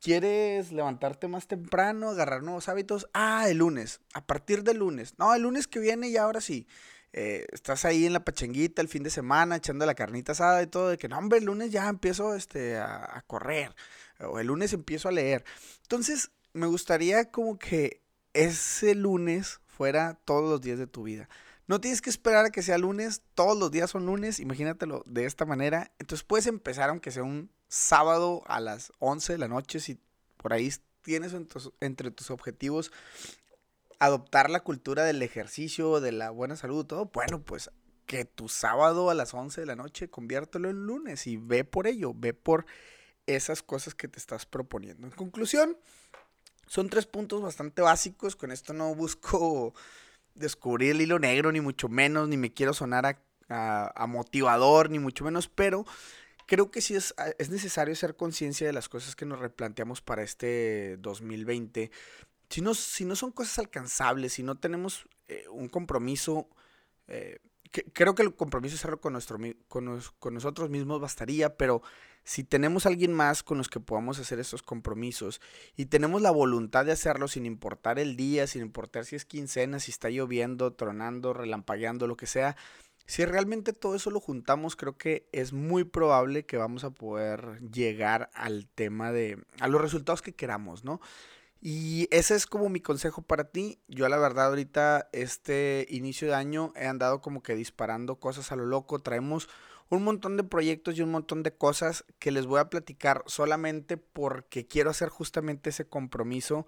¿Quieres 0.00 0.72
levantarte 0.72 1.28
más 1.28 1.48
temprano, 1.48 2.10
agarrar 2.10 2.42
nuevos 2.42 2.68
hábitos? 2.68 3.08
Ah, 3.12 3.48
el 3.48 3.58
lunes. 3.58 4.00
A 4.14 4.26
partir 4.26 4.62
del 4.62 4.78
lunes. 4.78 5.14
No, 5.18 5.34
el 5.34 5.42
lunes 5.42 5.66
que 5.66 5.80
viene 5.80 6.08
y 6.08 6.16
ahora 6.16 6.40
sí. 6.40 6.66
Eh, 7.12 7.46
estás 7.52 7.84
ahí 7.84 8.06
en 8.06 8.12
la 8.12 8.24
pachenguita 8.24 8.82
el 8.82 8.88
fin 8.88 9.02
de 9.02 9.10
semana 9.10 9.56
echando 9.56 9.86
la 9.86 9.94
carnita 9.94 10.32
asada 10.32 10.62
y 10.62 10.66
todo, 10.66 10.90
de 10.90 10.98
que 10.98 11.08
no, 11.08 11.18
hombre, 11.18 11.38
el 11.38 11.46
lunes 11.46 11.70
ya 11.70 11.88
empiezo 11.88 12.34
este, 12.34 12.76
a 12.76 13.24
correr, 13.26 13.74
o 14.20 14.38
el 14.38 14.46
lunes 14.48 14.72
empiezo 14.72 15.08
a 15.08 15.12
leer. 15.12 15.44
Entonces, 15.82 16.30
me 16.52 16.66
gustaría 16.66 17.30
como 17.30 17.58
que 17.58 18.02
ese 18.32 18.94
lunes 18.94 19.60
fuera 19.66 20.18
todos 20.24 20.50
los 20.50 20.60
días 20.60 20.78
de 20.78 20.86
tu 20.86 21.02
vida. 21.04 21.28
No 21.66 21.80
tienes 21.80 22.00
que 22.00 22.10
esperar 22.10 22.46
a 22.46 22.50
que 22.50 22.62
sea 22.62 22.78
lunes, 22.78 23.22
todos 23.34 23.58
los 23.58 23.70
días 23.70 23.90
son 23.90 24.06
lunes, 24.06 24.40
imagínatelo 24.40 25.02
de 25.06 25.26
esta 25.26 25.44
manera. 25.44 25.92
Entonces 25.98 26.24
puedes 26.24 26.46
empezar 26.46 26.88
aunque 26.88 27.10
sea 27.10 27.22
un 27.22 27.50
sábado 27.68 28.42
a 28.46 28.58
las 28.60 28.92
11 29.00 29.34
de 29.34 29.38
la 29.38 29.48
noche, 29.48 29.78
si 29.78 30.00
por 30.38 30.52
ahí 30.52 30.72
tienes 31.02 31.34
entre 31.80 32.10
tus 32.10 32.30
objetivos 32.30 32.90
adoptar 33.98 34.48
la 34.48 34.60
cultura 34.60 35.04
del 35.04 35.22
ejercicio, 35.22 36.00
de 36.00 36.12
la 36.12 36.30
buena 36.30 36.56
salud, 36.56 36.86
todo, 36.86 37.10
bueno, 37.12 37.42
pues 37.42 37.70
que 38.06 38.24
tu 38.24 38.48
sábado 38.48 39.10
a 39.10 39.14
las 39.14 39.34
11 39.34 39.60
de 39.60 39.66
la 39.66 39.76
noche 39.76 40.08
conviértelo 40.08 40.70
en 40.70 40.86
lunes 40.86 41.26
y 41.26 41.36
ve 41.36 41.64
por 41.64 41.86
ello, 41.86 42.12
ve 42.14 42.32
por 42.32 42.64
esas 43.36 43.62
cosas 43.62 43.94
que 43.94 44.08
te 44.08 44.18
estás 44.18 44.46
proponiendo. 44.46 45.06
En 45.06 45.12
conclusión, 45.12 45.76
son 46.66 46.88
tres 46.88 47.06
puntos 47.06 47.42
bastante 47.42 47.82
básicos. 47.82 48.36
Con 48.36 48.52
esto 48.52 48.72
no 48.72 48.94
busco 48.94 49.74
descubrir 50.34 50.92
el 50.92 51.00
hilo 51.00 51.18
negro, 51.18 51.52
ni 51.52 51.60
mucho 51.60 51.88
menos, 51.88 52.28
ni 52.28 52.36
me 52.36 52.52
quiero 52.52 52.72
sonar 52.74 53.20
a, 53.48 54.06
motivador, 54.06 54.90
ni 54.90 54.98
mucho 54.98 55.24
menos, 55.24 55.48
pero 55.48 55.84
creo 56.46 56.70
que 56.70 56.80
sí 56.80 56.94
es, 56.94 57.14
es 57.38 57.50
necesario 57.50 57.94
ser 57.96 58.14
conciencia 58.14 58.66
de 58.66 58.72
las 58.72 58.88
cosas 58.88 59.16
que 59.16 59.24
nos 59.24 59.38
replanteamos 59.38 60.00
para 60.02 60.22
este 60.22 60.96
2020. 60.98 61.90
Si 62.50 62.60
no, 62.60 62.74
si 62.74 63.04
no 63.04 63.16
son 63.16 63.32
cosas 63.32 63.58
alcanzables, 63.58 64.34
si 64.34 64.42
no 64.42 64.58
tenemos 64.58 65.06
eh, 65.28 65.44
un 65.50 65.68
compromiso, 65.68 66.48
eh, 67.06 67.40
creo 67.92 68.14
que 68.14 68.22
el 68.22 68.34
compromiso 68.34 68.76
es 68.76 68.96
con, 69.00 69.12
nuestro, 69.12 69.38
con, 69.68 70.00
con 70.18 70.34
nosotros 70.34 70.70
mismos 70.70 71.00
bastaría, 71.00 71.56
pero 71.56 71.82
si 72.28 72.44
tenemos 72.44 72.84
alguien 72.84 73.14
más 73.14 73.42
con 73.42 73.56
los 73.56 73.70
que 73.70 73.80
podamos 73.80 74.18
hacer 74.18 74.38
estos 74.38 74.62
compromisos 74.62 75.40
y 75.76 75.86
tenemos 75.86 76.20
la 76.20 76.30
voluntad 76.30 76.84
de 76.84 76.92
hacerlo 76.92 77.26
sin 77.26 77.46
importar 77.46 77.98
el 77.98 78.16
día, 78.16 78.46
sin 78.46 78.60
importar 78.60 79.06
si 79.06 79.16
es 79.16 79.24
quincena, 79.24 79.80
si 79.80 79.90
está 79.90 80.10
lloviendo, 80.10 80.74
tronando, 80.74 81.32
relampagueando, 81.32 82.06
lo 82.06 82.18
que 82.18 82.26
sea, 82.26 82.54
Si 83.06 83.24
realmente 83.24 83.72
todo 83.72 83.94
eso 83.94 84.10
lo 84.10 84.20
juntamos, 84.20 84.76
creo 84.76 84.98
que 84.98 85.26
es 85.32 85.54
muy 85.54 85.84
probable 85.84 86.44
que 86.44 86.58
vamos 86.58 86.84
a 86.84 86.90
poder 86.90 87.62
llegar 87.62 88.28
al 88.34 88.68
tema 88.68 89.10
de, 89.10 89.42
a 89.60 89.68
los 89.68 89.80
resultados 89.80 90.20
que 90.20 90.34
queramos, 90.34 90.84
¿no? 90.84 91.00
Y 91.62 92.08
ese 92.10 92.34
es 92.34 92.46
como 92.46 92.68
mi 92.68 92.80
consejo 92.80 93.22
para 93.22 93.44
ti. 93.44 93.80
Yo 93.88 94.06
la 94.10 94.18
verdad 94.18 94.48
ahorita 94.48 95.08
este 95.12 95.86
inicio 95.88 96.28
de 96.28 96.34
año 96.34 96.74
he 96.76 96.86
andado 96.86 97.22
como 97.22 97.42
que 97.42 97.54
disparando 97.54 98.16
cosas 98.16 98.52
a 98.52 98.56
lo 98.56 98.66
loco. 98.66 98.98
Traemos 98.98 99.48
un 99.90 100.04
montón 100.04 100.36
de 100.36 100.44
proyectos 100.44 100.96
y 100.96 101.02
un 101.02 101.10
montón 101.10 101.42
de 101.42 101.54
cosas 101.54 102.04
que 102.18 102.30
les 102.30 102.46
voy 102.46 102.60
a 102.60 102.68
platicar 102.70 103.22
solamente 103.26 103.96
porque 103.96 104.66
quiero 104.66 104.90
hacer 104.90 105.08
justamente 105.08 105.70
ese 105.70 105.86
compromiso 105.86 106.66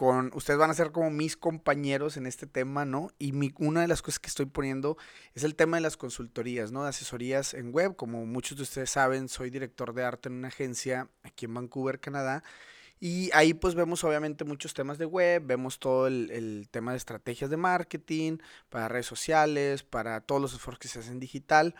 con 0.00 0.30
ustedes 0.34 0.58
van 0.58 0.70
a 0.70 0.74
ser 0.74 0.92
como 0.92 1.10
mis 1.10 1.36
compañeros 1.36 2.16
en 2.16 2.24
este 2.24 2.46
tema, 2.46 2.86
¿no? 2.86 3.10
Y 3.18 3.32
mi, 3.32 3.52
una 3.58 3.82
de 3.82 3.86
las 3.86 4.00
cosas 4.00 4.18
que 4.18 4.28
estoy 4.28 4.46
poniendo 4.46 4.96
es 5.34 5.44
el 5.44 5.54
tema 5.54 5.76
de 5.76 5.82
las 5.82 5.98
consultorías, 5.98 6.72
¿no? 6.72 6.84
De 6.84 6.88
asesorías 6.88 7.52
en 7.52 7.70
web. 7.70 7.96
Como 7.96 8.24
muchos 8.24 8.56
de 8.56 8.62
ustedes 8.62 8.88
saben, 8.88 9.28
soy 9.28 9.50
director 9.50 9.92
de 9.92 10.02
arte 10.02 10.30
en 10.30 10.36
una 10.36 10.48
agencia 10.48 11.10
aquí 11.22 11.44
en 11.44 11.52
Vancouver, 11.52 12.00
Canadá. 12.00 12.42
Y 12.98 13.30
ahí 13.34 13.52
pues 13.52 13.74
vemos 13.74 14.02
obviamente 14.02 14.44
muchos 14.44 14.72
temas 14.72 14.96
de 14.96 15.04
web, 15.04 15.42
vemos 15.44 15.78
todo 15.78 16.06
el, 16.06 16.30
el, 16.30 16.68
tema 16.70 16.92
de 16.92 16.96
estrategias 16.96 17.50
de 17.50 17.58
marketing, 17.58 18.38
para 18.70 18.88
redes 18.88 19.06
sociales, 19.06 19.82
para 19.82 20.22
todos 20.22 20.40
los 20.40 20.54
esfuerzos 20.54 20.78
que 20.78 20.88
se 20.88 21.00
hacen 21.00 21.20
digital. 21.20 21.74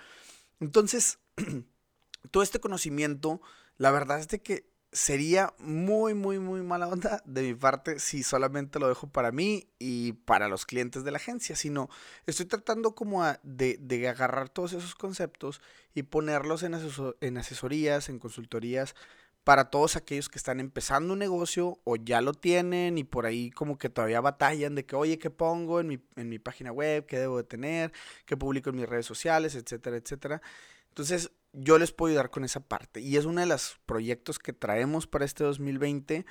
Entonces, 0.60 1.18
todo 2.30 2.42
este 2.42 2.60
conocimiento, 2.60 3.40
la 3.76 3.90
verdad 3.90 4.20
es 4.20 4.28
de 4.28 4.40
que 4.40 4.70
sería 4.92 5.54
muy, 5.58 6.14
muy, 6.14 6.38
muy 6.38 6.62
mala 6.62 6.88
onda 6.88 7.22
de 7.24 7.42
mi 7.42 7.54
parte 7.54 8.00
si 8.00 8.22
solamente 8.22 8.80
lo 8.80 8.88
dejo 8.88 9.06
para 9.06 9.30
mí 9.30 9.68
y 9.78 10.12
para 10.12 10.48
los 10.48 10.66
clientes 10.66 11.04
de 11.04 11.12
la 11.12 11.18
agencia, 11.18 11.54
sino 11.54 11.88
estoy 12.26 12.46
tratando 12.46 12.94
como 12.94 13.24
de, 13.42 13.76
de, 13.80 14.08
agarrar 14.08 14.48
todos 14.48 14.72
esos 14.72 14.96
conceptos 14.96 15.60
y 15.94 16.02
ponerlos 16.02 16.64
en, 16.64 16.76
en 17.20 17.38
asesorías, 17.38 18.08
en 18.08 18.18
consultorías 18.18 18.96
para 19.44 19.70
todos 19.70 19.96
aquellos 19.96 20.28
que 20.28 20.38
están 20.38 20.60
empezando 20.60 21.14
un 21.14 21.18
negocio 21.18 21.80
o 21.84 21.96
ya 21.96 22.20
lo 22.20 22.34
tienen 22.34 22.98
y 22.98 23.04
por 23.04 23.26
ahí 23.26 23.50
como 23.50 23.78
que 23.78 23.88
todavía 23.88 24.20
batallan 24.20 24.74
de 24.74 24.84
que, 24.84 24.96
oye, 24.96 25.18
¿qué 25.18 25.30
pongo 25.30 25.80
en 25.80 25.86
mi, 25.88 25.98
en 26.16 26.28
mi 26.28 26.38
página 26.38 26.72
web? 26.72 27.06
¿Qué 27.06 27.18
debo 27.18 27.38
de 27.38 27.44
tener? 27.44 27.92
¿Qué 28.26 28.36
publico 28.36 28.70
en 28.70 28.76
mis 28.76 28.88
redes 28.88 29.06
sociales? 29.06 29.54
Etcétera, 29.54 29.96
etcétera. 29.96 30.42
Entonces, 30.88 31.30
yo 31.52 31.78
les 31.78 31.92
puedo 31.92 32.10
ayudar 32.10 32.30
con 32.30 32.44
esa 32.44 32.60
parte. 32.60 33.00
Y 33.00 33.16
es 33.16 33.24
uno 33.24 33.40
de 33.40 33.46
los 33.46 33.78
proyectos 33.86 34.38
que 34.38 34.52
traemos 34.52 35.06
para 35.06 35.24
este 35.24 35.44
2020 35.44 36.26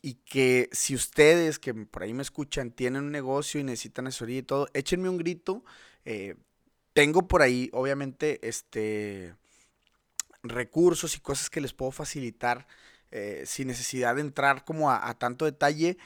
y 0.00 0.14
que 0.14 0.68
si 0.72 0.94
ustedes 0.94 1.58
que 1.58 1.74
por 1.74 2.02
ahí 2.02 2.14
me 2.14 2.22
escuchan 2.22 2.70
tienen 2.70 3.04
un 3.04 3.12
negocio 3.12 3.60
y 3.60 3.64
necesitan 3.64 4.06
asesoría 4.06 4.38
y 4.38 4.42
todo, 4.42 4.68
échenme 4.72 5.08
un 5.08 5.18
grito. 5.18 5.64
Eh, 6.04 6.36
tengo 6.92 7.28
por 7.28 7.42
ahí, 7.42 7.68
obviamente, 7.72 8.46
este 8.46 9.34
recursos 10.42 11.16
y 11.16 11.20
cosas 11.20 11.50
que 11.50 11.60
les 11.60 11.72
puedo 11.72 11.90
facilitar 11.90 12.66
eh, 13.10 13.44
sin 13.46 13.68
necesidad 13.68 14.14
de 14.14 14.20
entrar 14.20 14.64
como 14.64 14.90
a, 14.90 15.14
tanto 15.14 15.44
detalle. 15.44 15.98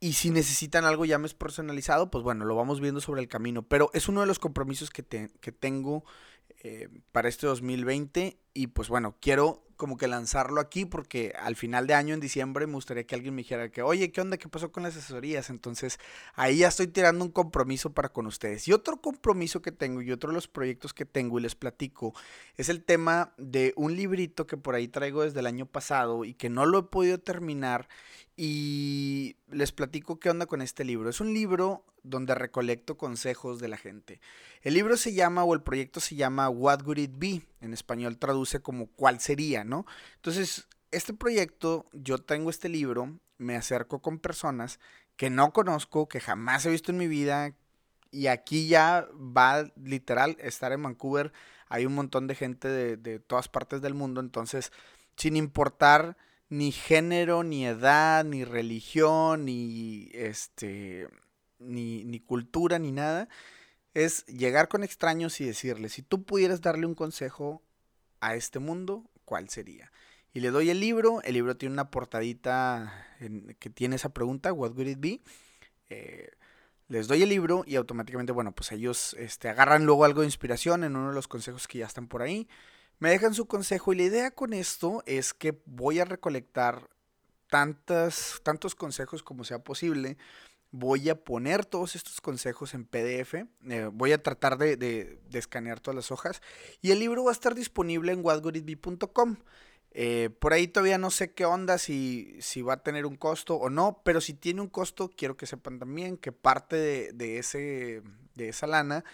Y 0.00 0.14
si 0.14 0.30
necesitan 0.30 0.84
algo 0.84 1.04
ya 1.04 1.18
más 1.18 1.34
personalizado, 1.34 2.10
pues 2.10 2.22
bueno, 2.22 2.44
lo 2.44 2.56
vamos 2.56 2.80
viendo 2.80 3.00
sobre 3.00 3.22
el 3.22 3.28
camino. 3.28 3.62
Pero 3.62 3.90
es 3.94 4.08
uno 4.08 4.20
de 4.20 4.26
los 4.26 4.38
compromisos 4.38 4.90
que, 4.90 5.02
que 5.04 5.52
tengo 5.52 6.04
eh, 6.64 6.88
para 7.12 7.28
este 7.28 7.46
2020 7.46 8.38
y 8.54 8.68
pues 8.68 8.88
bueno, 8.88 9.16
quiero 9.20 9.64
como 9.76 9.98
que 9.98 10.08
lanzarlo 10.08 10.62
aquí 10.62 10.86
porque 10.86 11.34
al 11.38 11.56
final 11.56 11.86
de 11.86 11.92
año, 11.92 12.14
en 12.14 12.20
diciembre, 12.20 12.66
me 12.66 12.72
gustaría 12.72 13.04
que 13.04 13.14
alguien 13.14 13.34
me 13.34 13.42
dijera 13.42 13.68
que, 13.70 13.82
oye, 13.82 14.10
¿qué 14.12 14.22
onda? 14.22 14.38
¿Qué 14.38 14.48
pasó 14.48 14.72
con 14.72 14.82
las 14.82 14.96
asesorías? 14.96 15.50
Entonces 15.50 15.98
ahí 16.34 16.58
ya 16.58 16.68
estoy 16.68 16.86
tirando 16.86 17.22
un 17.22 17.30
compromiso 17.32 17.92
para 17.92 18.08
con 18.08 18.26
ustedes. 18.26 18.66
Y 18.66 18.72
otro 18.72 19.00
compromiso 19.02 19.60
que 19.60 19.72
tengo 19.72 20.00
y 20.00 20.10
otro 20.10 20.30
de 20.30 20.34
los 20.36 20.48
proyectos 20.48 20.94
que 20.94 21.04
tengo 21.04 21.38
y 21.38 21.42
les 21.42 21.54
platico 21.54 22.14
es 22.56 22.70
el 22.70 22.82
tema 22.82 23.34
de 23.36 23.74
un 23.76 23.94
librito 23.94 24.46
que 24.46 24.56
por 24.56 24.74
ahí 24.74 24.88
traigo 24.88 25.22
desde 25.22 25.40
el 25.40 25.46
año 25.46 25.66
pasado 25.66 26.24
y 26.24 26.32
que 26.32 26.48
no 26.48 26.64
lo 26.64 26.78
he 26.78 26.82
podido 26.84 27.18
terminar 27.18 27.88
y 28.36 29.36
les 29.48 29.72
platico 29.72 30.18
qué 30.18 30.30
onda 30.30 30.46
con 30.46 30.60
este 30.60 30.84
libro. 30.84 31.08
Es 31.08 31.20
un 31.20 31.32
libro 31.32 31.84
donde 32.02 32.34
recolecto 32.34 32.96
consejos 32.96 33.60
de 33.60 33.68
la 33.68 33.76
gente. 33.76 34.20
El 34.62 34.74
libro 34.74 34.96
se 34.96 35.14
llama 35.14 35.44
o 35.44 35.54
el 35.54 35.62
proyecto 35.62 36.00
se 36.00 36.16
llama 36.16 36.48
What 36.48 36.82
Would 36.82 36.98
It 36.98 37.12
Be? 37.16 37.42
En 37.60 37.72
español 37.72 38.18
traduce 38.18 38.60
como 38.60 38.88
¿cuál 38.88 39.20
sería? 39.20 39.64
¿no? 39.64 39.86
Entonces, 40.16 40.68
este 40.90 41.14
proyecto, 41.14 41.86
yo 41.92 42.18
tengo 42.18 42.50
este 42.50 42.68
libro, 42.68 43.18
me 43.38 43.56
acerco 43.56 44.00
con 44.00 44.18
personas 44.18 44.80
que 45.16 45.30
no 45.30 45.52
conozco, 45.52 46.08
que 46.08 46.20
jamás 46.20 46.66
he 46.66 46.70
visto 46.70 46.90
en 46.90 46.98
mi 46.98 47.06
vida, 47.06 47.54
y 48.10 48.28
aquí 48.28 48.68
ya 48.68 49.08
va 49.14 49.64
literal 49.76 50.36
estar 50.40 50.72
en 50.72 50.82
Vancouver. 50.82 51.32
Hay 51.68 51.86
un 51.86 51.94
montón 51.94 52.26
de 52.26 52.34
gente 52.34 52.68
de, 52.68 52.96
de 52.96 53.18
todas 53.18 53.48
partes 53.48 53.80
del 53.80 53.94
mundo, 53.94 54.20
entonces, 54.20 54.72
sin 55.16 55.36
importar 55.36 56.16
ni 56.54 56.70
género, 56.70 57.42
ni 57.42 57.66
edad, 57.66 58.24
ni 58.24 58.44
religión, 58.44 59.44
ni 59.44 60.08
este, 60.12 61.08
ni, 61.58 62.04
ni 62.04 62.20
cultura, 62.20 62.78
ni 62.78 62.92
nada. 62.92 63.28
Es 63.92 64.24
llegar 64.26 64.68
con 64.68 64.84
extraños 64.84 65.40
y 65.40 65.46
decirles, 65.46 65.94
si 65.94 66.02
tú 66.02 66.24
pudieras 66.24 66.60
darle 66.60 66.86
un 66.86 66.94
consejo 66.94 67.62
a 68.20 68.36
este 68.36 68.60
mundo, 68.60 69.10
¿cuál 69.24 69.48
sería? 69.48 69.90
Y 70.32 70.40
le 70.40 70.50
doy 70.50 70.70
el 70.70 70.78
libro, 70.78 71.22
el 71.22 71.34
libro 71.34 71.56
tiene 71.56 71.72
una 71.72 71.90
portadita 71.90 73.04
que 73.58 73.70
tiene 73.70 73.96
esa 73.96 74.10
pregunta, 74.10 74.52
What 74.52 74.72
would 74.76 74.86
it 74.86 75.00
be? 75.00 75.20
Eh, 75.90 76.30
les 76.86 77.08
doy 77.08 77.22
el 77.22 77.30
libro 77.30 77.64
y 77.66 77.74
automáticamente, 77.74 78.32
bueno, 78.32 78.52
pues 78.52 78.70
ellos 78.70 79.16
este, 79.18 79.48
agarran 79.48 79.86
luego 79.86 80.04
algo 80.04 80.20
de 80.20 80.28
inspiración 80.28 80.84
en 80.84 80.94
uno 80.94 81.08
de 81.08 81.14
los 81.14 81.26
consejos 81.26 81.66
que 81.66 81.78
ya 81.78 81.86
están 81.86 82.06
por 82.06 82.22
ahí 82.22 82.46
me 83.04 83.10
dejan 83.10 83.34
su 83.34 83.44
consejo 83.44 83.92
y 83.92 83.96
la 83.96 84.02
idea 84.04 84.30
con 84.30 84.54
esto 84.54 85.02
es 85.04 85.34
que 85.34 85.60
voy 85.66 85.98
a 85.98 86.06
recolectar 86.06 86.88
tantas, 87.50 88.40
tantos 88.42 88.74
consejos 88.74 89.22
como 89.22 89.44
sea 89.44 89.58
posible. 89.58 90.16
Voy 90.70 91.10
a 91.10 91.22
poner 91.22 91.66
todos 91.66 91.96
estos 91.96 92.22
consejos 92.22 92.72
en 92.72 92.86
PDF. 92.86 93.34
Eh, 93.68 93.90
voy 93.92 94.12
a 94.12 94.22
tratar 94.22 94.56
de, 94.56 95.20
escanear 95.34 95.80
todas 95.80 95.96
las 95.96 96.10
hojas. 96.12 96.40
Y 96.80 96.92
el 96.92 96.98
libro 96.98 97.24
va 97.24 97.30
a 97.30 97.34
estar 97.34 97.54
disponible 97.54 98.10
en 98.10 98.24
whatgooditbe.com. 98.24 99.36
Eh, 99.90 100.30
por 100.38 100.54
ahí 100.54 100.66
todavía 100.66 100.96
no 100.96 101.10
sé 101.10 101.34
qué 101.34 101.44
onda, 101.44 101.76
si, 101.76 102.38
si 102.40 102.62
va 102.62 102.72
a 102.72 102.82
tener 102.82 103.04
un 103.04 103.16
costo 103.16 103.56
o 103.56 103.68
no, 103.68 104.00
pero 104.02 104.22
si 104.22 104.32
tiene 104.32 104.62
un 104.62 104.68
costo, 104.68 105.10
quiero 105.14 105.36
que 105.36 105.44
sepan 105.44 105.78
también 105.78 106.16
que 106.16 106.32
parte 106.32 106.76
de, 106.76 107.12
de 107.12 107.36
ese, 107.36 108.02
de 108.34 108.48
esa 108.48 108.66
lana 108.66 109.04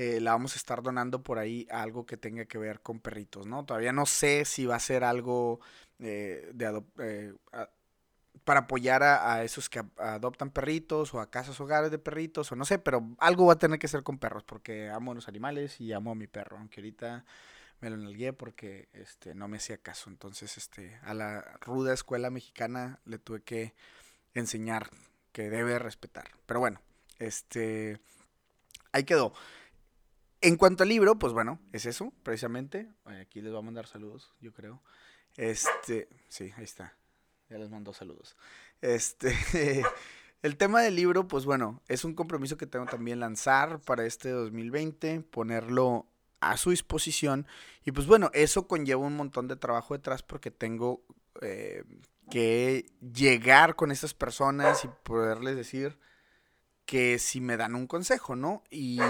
eh, 0.00 0.18
la 0.18 0.32
vamos 0.32 0.54
a 0.54 0.56
estar 0.56 0.82
donando 0.82 1.22
por 1.22 1.38
ahí 1.38 1.68
a 1.70 1.82
algo 1.82 2.06
que 2.06 2.16
tenga 2.16 2.46
que 2.46 2.56
ver 2.56 2.80
con 2.80 3.00
perritos, 3.00 3.46
¿no? 3.46 3.66
Todavía 3.66 3.92
no 3.92 4.06
sé 4.06 4.46
si 4.46 4.64
va 4.64 4.76
a 4.76 4.80
ser 4.80 5.04
algo 5.04 5.60
eh, 5.98 6.50
de 6.54 6.82
eh, 7.00 7.34
para 8.42 8.60
apoyar 8.60 9.02
a, 9.02 9.44
esos 9.44 9.68
que 9.68 9.82
adoptan 9.98 10.52
perritos 10.52 11.12
o 11.12 11.20
a 11.20 11.30
casas 11.30 11.60
hogares 11.60 11.90
de 11.90 11.98
perritos 11.98 12.50
o 12.50 12.56
no 12.56 12.64
sé, 12.64 12.78
pero 12.78 13.14
algo 13.18 13.44
va 13.44 13.52
a 13.52 13.58
tener 13.58 13.78
que 13.78 13.88
ser 13.88 14.02
con 14.02 14.16
perros 14.16 14.42
porque 14.42 14.88
amo 14.88 15.12
a 15.12 15.16
los 15.16 15.28
animales 15.28 15.78
y 15.82 15.92
amo 15.92 16.12
a 16.12 16.14
mi 16.14 16.26
perro, 16.26 16.56
aunque 16.56 16.80
ahorita 16.80 17.26
me 17.82 17.90
lo 17.90 17.98
nalgué 17.98 18.32
porque 18.32 18.88
este 18.94 19.34
no 19.34 19.48
me 19.48 19.58
hacía 19.58 19.76
caso. 19.76 20.08
Entonces, 20.08 20.56
este 20.56 20.98
a 21.02 21.12
la 21.12 21.42
ruda 21.60 21.92
escuela 21.92 22.30
mexicana 22.30 23.00
le 23.04 23.18
tuve 23.18 23.42
que 23.42 23.74
enseñar 24.32 24.88
que 25.32 25.50
debe 25.50 25.78
respetar. 25.78 26.30
Pero 26.46 26.60
bueno, 26.60 26.80
este 27.18 28.00
ahí 28.92 29.04
quedó. 29.04 29.34
En 30.42 30.56
cuanto 30.56 30.84
al 30.84 30.88
libro, 30.88 31.18
pues 31.18 31.32
bueno, 31.32 31.60
es 31.72 31.84
eso, 31.84 32.12
precisamente. 32.22 32.88
Aquí 33.04 33.42
les 33.42 33.52
voy 33.52 33.60
a 33.60 33.64
mandar 33.64 33.86
saludos, 33.86 34.32
yo 34.40 34.52
creo. 34.52 34.82
Este, 35.36 36.08
sí, 36.28 36.52
ahí 36.56 36.64
está. 36.64 36.96
Ya 37.50 37.58
les 37.58 37.68
mando 37.68 37.92
saludos. 37.92 38.36
Este, 38.80 39.34
el 40.42 40.56
tema 40.56 40.80
del 40.80 40.96
libro, 40.96 41.28
pues 41.28 41.44
bueno, 41.44 41.82
es 41.88 42.04
un 42.04 42.14
compromiso 42.14 42.56
que 42.56 42.66
tengo 42.66 42.86
también 42.86 43.20
lanzar 43.20 43.80
para 43.80 44.06
este 44.06 44.30
2020, 44.30 45.20
ponerlo 45.22 46.06
a 46.40 46.56
su 46.56 46.70
disposición. 46.70 47.46
Y 47.84 47.92
pues 47.92 48.06
bueno, 48.06 48.30
eso 48.32 48.66
conlleva 48.66 49.04
un 49.04 49.16
montón 49.16 49.46
de 49.46 49.56
trabajo 49.56 49.94
detrás 49.94 50.22
porque 50.22 50.50
tengo 50.50 51.02
eh, 51.42 51.84
que 52.30 52.86
llegar 53.00 53.76
con 53.76 53.90
esas 53.90 54.14
personas 54.14 54.84
y 54.84 54.88
poderles 55.02 55.56
decir 55.56 55.98
que 56.86 57.18
si 57.18 57.40
me 57.40 57.56
dan 57.56 57.74
un 57.74 57.86
consejo, 57.86 58.36
¿no? 58.36 58.64
Y 58.70 59.00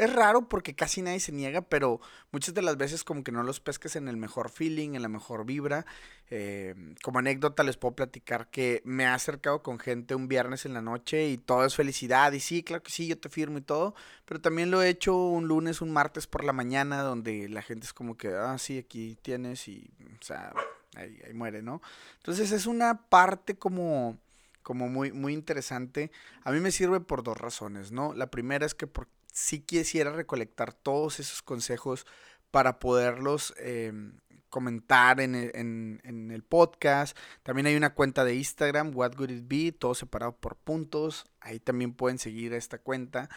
es 0.00 0.10
raro 0.10 0.48
porque 0.48 0.74
casi 0.74 1.02
nadie 1.02 1.20
se 1.20 1.30
niega, 1.30 1.60
pero 1.60 2.00
muchas 2.32 2.54
de 2.54 2.62
las 2.62 2.78
veces 2.78 3.04
como 3.04 3.22
que 3.22 3.32
no 3.32 3.42
los 3.42 3.60
pesques 3.60 3.96
en 3.96 4.08
el 4.08 4.16
mejor 4.16 4.48
feeling, 4.48 4.94
en 4.94 5.02
la 5.02 5.08
mejor 5.08 5.44
vibra. 5.44 5.84
Eh, 6.30 6.74
como 7.02 7.18
anécdota 7.18 7.62
les 7.64 7.76
puedo 7.76 7.94
platicar 7.94 8.48
que 8.50 8.80
me 8.86 9.04
ha 9.04 9.12
acercado 9.12 9.62
con 9.62 9.78
gente 9.78 10.14
un 10.14 10.26
viernes 10.26 10.64
en 10.64 10.72
la 10.72 10.80
noche 10.80 11.28
y 11.28 11.36
todo 11.36 11.66
es 11.66 11.74
felicidad 11.74 12.32
y 12.32 12.40
sí, 12.40 12.62
claro 12.62 12.82
que 12.82 12.90
sí, 12.90 13.08
yo 13.08 13.18
te 13.18 13.28
firmo 13.28 13.58
y 13.58 13.62
todo, 13.62 13.94
pero 14.24 14.40
también 14.40 14.70
lo 14.70 14.82
he 14.82 14.88
hecho 14.88 15.14
un 15.16 15.48
lunes, 15.48 15.82
un 15.82 15.90
martes 15.92 16.26
por 16.26 16.44
la 16.44 16.54
mañana 16.54 17.02
donde 17.02 17.48
la 17.50 17.60
gente 17.60 17.84
es 17.84 17.92
como 17.92 18.16
que, 18.16 18.28
ah, 18.28 18.56
sí, 18.56 18.78
aquí 18.78 19.18
tienes 19.20 19.68
y, 19.68 19.90
o 20.18 20.24
sea, 20.24 20.54
ahí, 20.96 21.20
ahí 21.26 21.34
muere, 21.34 21.60
¿no? 21.60 21.82
Entonces 22.18 22.52
es 22.52 22.66
una 22.66 23.08
parte 23.08 23.56
como 23.56 24.18
como 24.62 24.88
muy, 24.88 25.10
muy 25.10 25.32
interesante. 25.32 26.12
A 26.44 26.52
mí 26.52 26.60
me 26.60 26.70
sirve 26.70 27.00
por 27.00 27.22
dos 27.22 27.36
razones, 27.36 27.92
¿no? 27.92 28.12
La 28.14 28.30
primera 28.30 28.66
es 28.66 28.74
que 28.74 28.86
sí 29.32 29.60
quisiera 29.60 30.12
recolectar 30.12 30.72
todos 30.72 31.20
esos 31.20 31.42
consejos 31.42 32.06
para 32.50 32.78
poderlos 32.78 33.54
em, 33.58 34.18
comentar 34.48 35.20
en, 35.20 35.34
en, 35.34 36.30
el 36.30 36.42
podcast. 36.42 37.16
También 37.42 37.66
hay 37.66 37.76
una 37.76 37.94
cuenta 37.94 38.24
de 38.24 38.34
Instagram, 38.34 38.92
What 38.94 39.16
Would 39.16 39.30
It 39.30 39.44
Be, 39.46 39.72
todo 39.72 39.94
separado 39.94 40.36
por 40.36 40.56
puntos. 40.56 41.26
Ahí 41.40 41.60
también 41.60 41.92
pueden 41.94 42.18
seguir 42.18 42.52
esta 42.52 42.78
cuenta. 42.78 43.30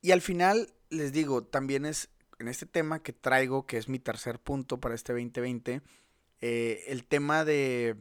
Y 0.00 0.12
al 0.12 0.22
final, 0.22 0.72
les 0.88 1.12
digo, 1.12 1.44
también 1.44 1.84
es 1.84 2.08
en 2.38 2.48
este 2.48 2.66
tema 2.66 3.02
que 3.02 3.12
traigo, 3.12 3.66
que 3.66 3.76
es 3.76 3.88
mi 3.88 3.98
tercer 3.98 4.38
punto 4.38 4.80
para 4.80 4.94
este 4.94 5.12
2020, 5.12 5.82
eh, 6.40 6.84
el 6.88 7.04
tema 7.06 7.44
de... 7.44 7.96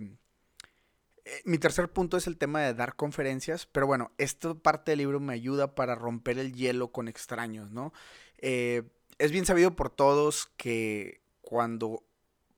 Eh, 1.26 1.42
mi 1.44 1.58
tercer 1.58 1.92
punto 1.92 2.18
es 2.18 2.28
el 2.28 2.38
tema 2.38 2.62
de 2.62 2.76
dar 2.76 2.96
conferencias, 2.96 3.66
pero 3.66 3.88
bueno, 3.88 4.12
esta 4.20 4.54
parte 4.54 4.92
del 4.92 5.00
libro 5.00 5.20
me 5.20 5.34
ayuda 5.34 5.74
para 5.74 5.96
romper 5.96 6.38
el 6.38 6.54
hielo 6.54 6.92
con 6.92 7.08
extraños, 7.08 7.72
¿no? 7.72 7.94
Eh, 8.38 8.84
es 9.18 9.32
bien 9.32 9.46
sabido 9.46 9.76
por 9.76 9.90
todos 9.90 10.52
que 10.56 11.22
cuando 11.42 12.04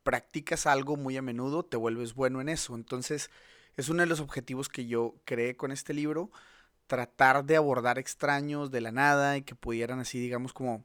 practicas 0.04 0.68
algo 0.68 0.98
muy 0.98 1.16
a 1.18 1.22
menudo, 1.22 1.64
te 1.64 1.78
vuelves 1.78 2.14
bueno 2.14 2.42
en 2.42 2.50
eso. 2.50 2.76
Entonces, 2.76 3.30
es 3.78 3.90
uno 3.90 4.02
de 4.02 4.08
los 4.08 4.20
objetivos 4.20 4.70
que 4.70 4.86
yo 4.86 5.16
creé 5.26 5.56
con 5.56 5.72
este 5.72 5.94
libro, 5.94 6.30
tratar 6.88 7.46
de 7.46 7.56
abordar 7.58 8.00
extraños 8.00 8.72
de 8.72 8.82
la 8.82 8.92
nada 8.92 9.38
y 9.38 9.44
que 9.44 9.56
pudieran 9.56 10.00
así, 10.00 10.20
digamos, 10.20 10.54
como 10.54 10.84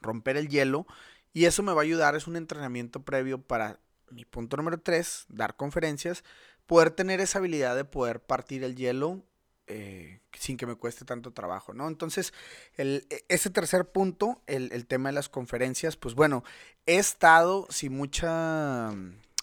romper 0.00 0.36
el 0.36 0.48
hielo. 0.48 0.86
Y 1.32 1.44
eso 1.44 1.62
me 1.62 1.72
va 1.72 1.82
a 1.82 1.84
ayudar, 1.84 2.16
es 2.16 2.26
un 2.26 2.36
entrenamiento 2.36 3.02
previo 3.04 3.40
para 3.42 3.80
mi 4.10 4.24
punto 4.24 4.56
número 4.56 4.80
3, 4.80 5.26
dar 5.28 5.56
conferencias, 5.56 6.24
poder 6.68 6.90
tener 6.90 7.20
esa 7.20 7.38
habilidad 7.38 7.74
de 7.74 7.86
poder 7.86 8.20
partir 8.20 8.62
el 8.62 8.76
hielo 8.76 9.24
eh, 9.66 10.20
sin 10.32 10.58
que 10.58 10.66
me 10.66 10.76
cueste 10.76 11.06
tanto 11.06 11.32
trabajo, 11.32 11.72
¿no? 11.72 11.88
Entonces, 11.88 12.34
el, 12.74 13.06
e, 13.08 13.24
ese 13.28 13.48
tercer 13.48 13.90
punto, 13.90 14.42
el, 14.46 14.86
tema 14.86 15.08
de 15.08 15.14
las 15.14 15.30
conferencias, 15.30 15.96
pues 15.96 16.14
bueno, 16.14 16.44
he 16.84 16.96
estado, 16.96 17.66
si 17.70 17.88
mucha, 17.88 18.94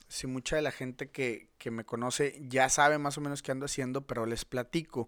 si 0.08 0.28
mucha 0.28 0.56
de 0.56 0.62
la 0.62 0.72
gente 0.72 1.10
que, 1.10 1.50
que 1.58 1.72
me 1.72 1.84
conoce 1.84 2.40
ya 2.48 2.70
sabe 2.70 3.00
más 3.00 3.18
o 3.18 3.22
menos 3.22 3.42
qué 3.42 3.52
ando 3.52 3.66
haciendo, 3.66 4.06
pero 4.06 4.28
les 4.28 4.46
platico. 4.46 5.08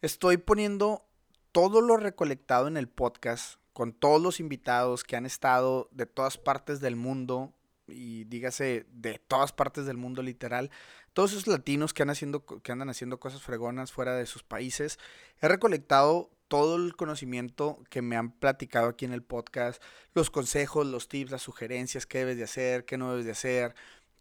Estoy 0.00 0.38
poniendo 0.38 1.06
todo 1.52 1.82
lo 1.82 1.98
recolectado 1.98 2.68
en 2.68 2.78
el 2.78 2.88
podcast 2.88 3.56
con 3.74 3.92
todos 3.92 4.20
los 4.20 4.40
invitados 4.40 5.04
que 5.04 5.16
han 5.16 5.26
estado 5.26 5.88
de 5.92 6.06
todas 6.06 6.38
partes 6.38 6.80
del 6.80 6.96
mundo 6.96 7.52
y 7.92 8.24
dígase 8.24 8.86
de 8.92 9.18
todas 9.18 9.52
partes 9.52 9.86
del 9.86 9.96
mundo 9.96 10.22
literal, 10.22 10.70
todos 11.12 11.32
esos 11.32 11.46
latinos 11.46 11.92
que, 11.92 12.02
han 12.02 12.10
haciendo, 12.10 12.44
que 12.44 12.72
andan 12.72 12.90
haciendo 12.90 13.18
cosas 13.18 13.42
fregonas 13.42 13.92
fuera 13.92 14.14
de 14.14 14.26
sus 14.26 14.42
países, 14.42 14.98
he 15.40 15.48
recolectado 15.48 16.30
todo 16.48 16.76
el 16.76 16.96
conocimiento 16.96 17.78
que 17.90 18.02
me 18.02 18.16
han 18.16 18.32
platicado 18.32 18.88
aquí 18.88 19.04
en 19.04 19.12
el 19.12 19.22
podcast, 19.22 19.82
los 20.14 20.30
consejos, 20.30 20.86
los 20.86 21.08
tips, 21.08 21.30
las 21.30 21.42
sugerencias, 21.42 22.06
qué 22.06 22.18
debes 22.18 22.38
de 22.38 22.44
hacer, 22.44 22.84
qué 22.84 22.98
no 22.98 23.10
debes 23.10 23.24
de 23.24 23.32
hacer, 23.32 23.74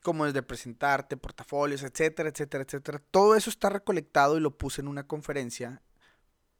cómo 0.03 0.25
debes 0.25 0.35
de 0.35 0.43
presentarte, 0.43 1.17
portafolios, 1.17 1.83
etcétera, 1.83 2.29
etcétera, 2.29 2.63
etcétera. 2.63 3.01
Todo 3.11 3.35
eso 3.35 3.49
está 3.49 3.69
recolectado 3.69 4.37
y 4.37 4.41
lo 4.41 4.57
puse 4.57 4.81
en 4.81 4.87
una 4.87 5.07
conferencia 5.07 5.81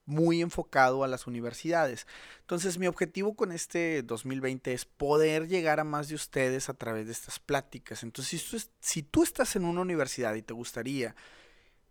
muy 0.10 0.42
enfocado 0.42 1.04
a 1.04 1.08
las 1.08 1.28
universidades. 1.28 2.08
Entonces 2.42 2.78
mi 2.80 2.88
objetivo 2.88 3.36
con 3.36 3.52
este 3.52 4.02
2020 4.02 4.74
es 4.74 4.86
poder 4.86 5.48
llegar 5.48 5.80
a 5.80 5.84
más 5.84 6.10
de 6.10 6.16
ustedes 6.16 6.68
a 6.68 6.74
través 6.74 7.06
de 7.06 7.12
estas 7.12 7.40
pláticas. 7.40 8.04
Entonces 8.04 8.70
si 8.82 9.04
tú, 9.04 9.24
estás 9.24 9.56
en 9.56 9.66
una 9.66 9.82
universidad 9.82 10.34
y 10.36 10.42
te 10.42 10.54
gustaría 10.54 11.16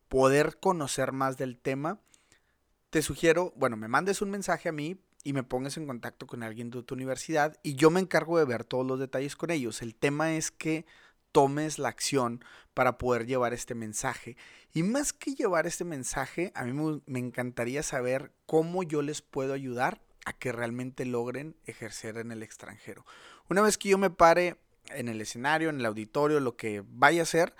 poder 0.09 0.59
conocer 0.59 1.13
más 1.13 1.37
del 1.37 1.59
tema, 1.59 2.01
te 2.91 3.03
sugiero, 3.03 3.53
bueno, 3.57 3.77
me 3.77 3.89
mandes 3.89 4.21
un 4.21 4.31
mensaje 4.31 4.69
a 4.69 4.73
mí 4.73 4.99
y 5.23 5.33
me 5.33 5.45
pongas 5.45 5.77
en 5.77 5.87
contacto 5.87 6.27
con 6.27 6.43
alguien 6.43 6.71
de 6.71 6.83
tu 6.83 6.95
universidad 6.95 7.57
y 7.63 7.75
yo 7.77 7.91
me 7.91 8.01
encargo 8.01 8.39
de 8.39 8.45
ver 8.45 8.65
todos 8.65 8.87
los 8.87 8.99
detalles 8.99 9.37
con 9.37 9.51
ellos. 9.51 9.81
El 9.81 9.95
tema 9.95 10.35
es 10.35 10.51
que 10.51 10.87
tomes 11.33 11.79
la 11.79 11.89
acción 11.89 12.45
para 12.75 12.99
poder 12.99 13.27
llevar 13.27 13.55
este 13.55 13.75
mensaje. 13.75 14.37
Y 14.73 14.83
más 14.83 15.13
que 15.13 15.35
llevar 15.35 15.67
este 15.67 15.85
mensaje, 15.85 16.53
a 16.55 16.65
mí 16.65 17.01
me 17.07 17.19
encantaría 17.19 17.83
saber 17.83 18.33
cómo 18.47 18.83
yo 18.83 19.03
les 19.03 19.23
puedo 19.23 19.53
ayudar 19.53 20.01
a 20.25 20.33
que 20.33 20.53
realmente 20.53 21.05
logren 21.05 21.57
ejercer 21.65 22.19
en 22.19 22.33
el 22.33 22.43
extranjero. 22.43 23.05
Una 23.49 23.63
vez 23.63 23.79
que 23.79 23.89
yo 23.89 23.99
me 23.99 24.11
pare 24.11 24.57
en 24.91 25.09
el 25.09 25.21
escenario, 25.21 25.71
en 25.71 25.81
el 25.81 25.87
auditorio, 25.87 26.41
lo 26.41 26.57
que 26.57 26.85
vaya 26.87 27.21
a 27.21 27.23
hacer, 27.23 27.55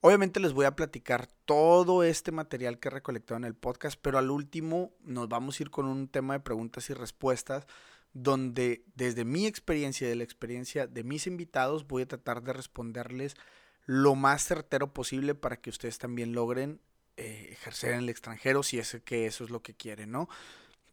obviamente 0.00 0.40
les 0.40 0.52
voy 0.52 0.66
a 0.66 0.76
platicar 0.76 1.28
todo 1.44 2.02
este 2.02 2.32
material 2.32 2.78
que 2.78 2.88
he 2.88 2.90
recolectado 2.90 3.38
en 3.38 3.44
el 3.44 3.54
podcast, 3.54 3.98
pero 4.00 4.18
al 4.18 4.30
último 4.30 4.92
nos 5.02 5.28
vamos 5.28 5.58
a 5.58 5.62
ir 5.62 5.70
con 5.70 5.86
un 5.86 6.08
tema 6.08 6.34
de 6.34 6.40
preguntas 6.40 6.90
y 6.90 6.94
respuestas 6.94 7.66
donde 8.12 8.84
desde 8.94 9.24
mi 9.24 9.46
experiencia 9.46 10.06
y 10.06 10.10
de 10.10 10.16
la 10.16 10.24
experiencia 10.24 10.86
de 10.86 11.04
mis 11.04 11.26
invitados 11.26 11.86
voy 11.86 12.02
a 12.02 12.08
tratar 12.08 12.42
de 12.42 12.52
responderles 12.52 13.36
lo 13.86 14.14
más 14.14 14.44
certero 14.44 14.92
posible 14.92 15.34
para 15.34 15.56
que 15.56 15.70
ustedes 15.70 15.98
también 15.98 16.32
logren 16.32 16.80
eh, 17.16 17.48
ejercer 17.52 17.92
en 17.92 18.00
el 18.00 18.08
extranjero 18.08 18.62
si 18.62 18.78
es 18.78 18.96
que 19.04 19.26
eso 19.26 19.44
es 19.44 19.50
lo 19.50 19.62
que 19.62 19.74
quieren, 19.74 20.10
¿no? 20.10 20.28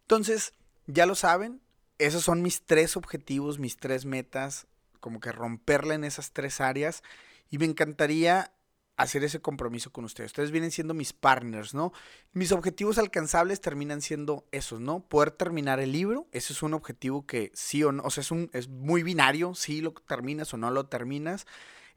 Entonces, 0.02 0.54
ya 0.88 1.06
lo 1.06 1.16
saben, 1.16 1.62
esos 1.98 2.24
son 2.24 2.42
mis 2.42 2.62
tres 2.62 2.96
objetivos, 2.98 3.60
mis 3.60 3.78
tres 3.78 4.06
metas, 4.06 4.68
como 5.00 5.20
que 5.20 5.32
romperla 5.32 5.94
en 5.94 6.04
esas 6.04 6.32
tres 6.32 6.62
áreas 6.62 7.04
y 7.50 7.58
me 7.58 7.66
encantaría 7.66 8.52
hacer 8.98 9.24
ese 9.24 9.42
compromiso 9.42 9.92
con 9.92 10.06
ustedes. 10.06 10.32
Ustedes 10.32 10.52
vienen 10.52 10.72
siendo 10.72 10.94
mis 10.94 11.14
partners, 11.14 11.74
¿no? 11.74 11.92
Mis 12.34 12.52
objetivos 12.52 12.98
alcanzables 12.98 13.62
terminan 13.62 14.02
siendo 14.02 14.46
esos, 14.52 14.80
¿no? 14.80 15.02
Poder 15.02 15.32
terminar 15.32 15.80
el 15.80 15.92
libro, 15.92 16.28
ese 16.32 16.54
es 16.54 16.64
un 16.64 16.74
objetivo 16.74 17.26
que 17.26 17.52
sí 17.54 17.84
o 17.84 17.92
no, 17.92 18.04
o 18.04 18.10
sea, 18.10 18.22
es, 18.22 18.32
un, 18.32 18.50
es 18.54 18.70
muy 18.70 19.04
binario, 19.04 19.54
si 19.56 19.82
lo 19.82 19.92
terminas 19.94 20.54
o 20.54 20.58
no 20.58 20.72
lo 20.72 20.86
terminas. 20.88 21.46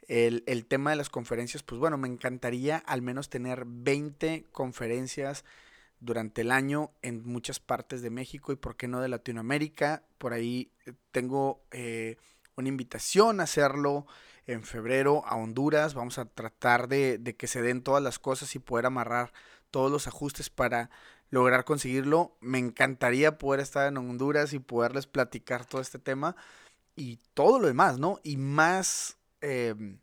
El, 0.08 0.42
el, 0.46 0.64
tema 0.64 0.90
de 0.90 0.96
las 0.96 1.10
conferencias, 1.10 1.62
pues 1.62 1.78
bueno, 1.78 1.98
me 1.98 2.08
encantaría 2.08 2.78
al 2.78 3.02
menos 3.02 3.28
tener 3.28 3.64
20 3.66 4.46
conferencias 4.52 5.44
durante 6.00 6.42
el 6.42 6.50
año 6.50 6.92
en 7.02 7.24
muchas 7.26 7.60
partes 7.60 8.02
de 8.02 8.10
México 8.10 8.52
y 8.52 8.56
por 8.56 8.76
qué 8.76 8.88
no 8.88 9.00
de 9.00 9.08
Latinoamérica. 9.08 10.04
Por 10.16 10.32
ahí 10.32 10.72
eh, 10.86 10.94
tengo 11.10 11.62
eh, 11.72 12.16
una 12.56 12.68
invitación 12.68 13.40
a 13.40 13.44
hacerlo 13.44 14.06
en 14.48 14.64
febrero 14.64 15.22
a 15.26 15.36
Honduras. 15.36 15.94
Vamos 15.94 16.18
a 16.18 16.24
tratar 16.24 16.88
de, 16.88 17.36
que 17.38 17.46
se 17.46 17.62
den 17.62 17.82
todas 17.82 18.02
las 18.02 18.18
cosas 18.18 18.56
y 18.56 18.58
poder 18.58 18.86
amarrar 18.86 19.32
todos 19.70 19.92
los 19.92 20.08
ajustes 20.08 20.50
para 20.50 20.90
lograr 21.30 21.64
conseguirlo. 21.64 22.36
Me 22.40 22.58
encantaría 22.58 23.38
poder 23.38 23.60
estar 23.60 23.86
en 23.86 23.98
Honduras 23.98 24.52
y 24.54 24.58
poderles 24.58 25.06
platicar 25.06 25.66
todo 25.66 25.80
este 25.80 25.98
tema 25.98 26.34
y 26.96 27.18
todo 27.34 27.60
lo 27.60 27.68
demás, 27.68 27.98
¿no? 27.98 28.18
Y 28.24 28.38
más 28.38 29.18
em, 29.42 29.98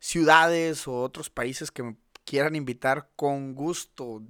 ciudades 0.00 0.86
o 0.88 1.00
otros 1.00 1.30
países 1.30 1.70
que 1.70 1.84
me 1.84 1.96
quieran 2.24 2.56
invitar 2.56 3.10
con 3.14 3.54
gusto. 3.54 4.22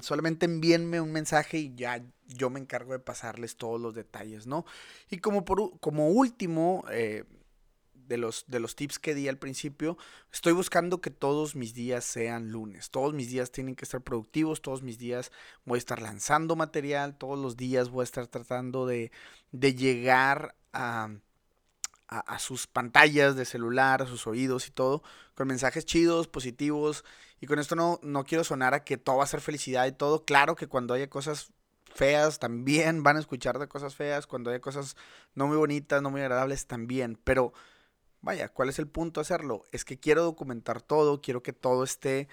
Solamente 0.00 0.46
envíenme 0.46 1.00
un 1.00 1.12
mensaje 1.12 1.58
y 1.58 1.74
ya 1.76 2.02
yo 2.26 2.50
me 2.50 2.58
encargo 2.58 2.92
de 2.92 2.98
pasarles 2.98 3.56
todos 3.56 3.80
los 3.80 3.94
detalles, 3.94 4.48
¿no? 4.48 4.64
Y 5.10 5.18
como, 5.18 5.44
por, 5.44 5.78
como 5.78 6.08
último, 6.08 6.84
eh, 6.90 7.24
de 8.08 8.18
los, 8.18 8.44
de 8.46 8.60
los 8.60 8.76
tips 8.76 8.98
que 8.98 9.14
di 9.14 9.28
al 9.28 9.38
principio, 9.38 9.96
estoy 10.32 10.52
buscando 10.52 11.00
que 11.00 11.10
todos 11.10 11.54
mis 11.56 11.74
días 11.74 12.04
sean 12.04 12.50
lunes. 12.50 12.90
Todos 12.90 13.14
mis 13.14 13.30
días 13.30 13.50
tienen 13.50 13.74
que 13.74 13.84
estar 13.84 14.00
productivos, 14.00 14.62
todos 14.62 14.82
mis 14.82 14.98
días 14.98 15.32
voy 15.64 15.76
a 15.76 15.78
estar 15.78 16.00
lanzando 16.00 16.56
material, 16.56 17.16
todos 17.16 17.38
los 17.38 17.56
días 17.56 17.90
voy 17.90 18.02
a 18.02 18.04
estar 18.04 18.26
tratando 18.26 18.86
de, 18.86 19.12
de 19.50 19.74
llegar 19.74 20.54
a, 20.72 21.10
a, 22.08 22.38
sus 22.38 22.66
pantallas 22.66 23.36
de 23.36 23.44
celular, 23.44 24.02
a 24.02 24.06
sus 24.06 24.26
oídos 24.26 24.68
y 24.68 24.70
todo, 24.70 25.02
con 25.34 25.48
mensajes 25.48 25.84
chidos, 25.84 26.28
positivos. 26.28 27.04
Y 27.40 27.46
con 27.46 27.58
esto 27.58 27.74
no, 27.74 27.98
no 28.02 28.24
quiero 28.24 28.44
sonar 28.44 28.74
a 28.74 28.84
que 28.84 28.98
todo 28.98 29.16
va 29.18 29.24
a 29.24 29.28
ser 29.28 29.40
felicidad 29.40 29.86
y 29.86 29.92
todo. 29.92 30.24
Claro 30.24 30.54
que 30.54 30.68
cuando 30.68 30.94
haya 30.94 31.08
cosas 31.08 31.52
feas 31.94 32.38
también 32.38 33.02
van 33.02 33.16
a 33.16 33.20
escuchar 33.20 33.58
de 33.58 33.68
cosas 33.68 33.94
feas, 33.94 34.26
cuando 34.26 34.50
haya 34.50 34.60
cosas 34.60 34.96
no 35.34 35.46
muy 35.46 35.56
bonitas, 35.56 36.02
no 36.02 36.10
muy 36.10 36.20
agradables 36.20 36.66
también, 36.66 37.18
pero 37.22 37.52
vaya, 38.22 38.48
¿cuál 38.48 38.68
es 38.68 38.78
el 38.78 38.88
punto 38.88 39.20
de 39.20 39.22
hacerlo? 39.22 39.64
Es 39.72 39.84
que 39.84 39.98
quiero 39.98 40.22
documentar 40.22 40.80
todo, 40.82 41.20
quiero 41.20 41.42
que 41.42 41.52
todo 41.52 41.84
esté 41.84 42.28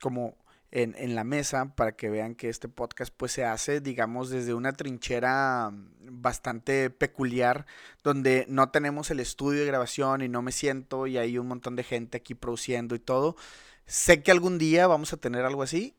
como 0.00 0.36
en, 0.70 0.94
en, 0.98 1.14
la 1.14 1.24
mesa 1.24 1.74
para 1.74 1.96
que 1.96 2.08
vean 2.10 2.34
que 2.34 2.48
este 2.48 2.68
podcast 2.68 3.12
pues 3.16 3.32
se 3.32 3.44
hace 3.44 3.80
digamos 3.80 4.30
desde 4.30 4.54
una 4.54 4.72
trinchera 4.72 5.72
bastante 6.00 6.90
peculiar 6.90 7.66
donde 8.04 8.46
no 8.48 8.70
tenemos 8.70 9.10
el 9.10 9.20
estudio 9.20 9.60
de 9.60 9.66
grabación 9.66 10.22
y 10.22 10.28
no 10.28 10.42
me 10.42 10.52
siento 10.52 11.06
y 11.06 11.18
hay 11.18 11.38
un 11.38 11.48
montón 11.48 11.76
de 11.76 11.82
gente 11.84 12.18
aquí 12.18 12.34
produciendo 12.34 12.94
y 12.94 13.00
todo. 13.00 13.36
Sé 13.86 14.22
que 14.22 14.30
algún 14.30 14.58
día 14.58 14.86
vamos 14.86 15.12
a 15.12 15.16
tener 15.16 15.44
algo 15.44 15.62
así. 15.62 15.96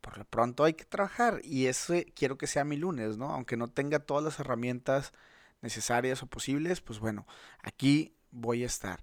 Por 0.00 0.18
lo 0.18 0.24
pronto 0.24 0.64
hay 0.64 0.74
que 0.74 0.84
trabajar 0.84 1.40
y 1.44 1.66
eso 1.66 1.94
quiero 2.14 2.38
que 2.38 2.46
sea 2.46 2.64
mi 2.64 2.76
lunes, 2.76 3.18
¿no? 3.18 3.30
Aunque 3.30 3.56
no 3.56 3.68
tenga 3.68 4.00
todas 4.00 4.24
las 4.24 4.38
herramientas 4.40 5.12
necesarias 5.60 6.22
o 6.22 6.26
posibles, 6.26 6.80
pues 6.80 6.98
bueno, 6.98 7.26
aquí 7.62 8.14
voy 8.32 8.64
a 8.64 8.66
estar. 8.66 9.00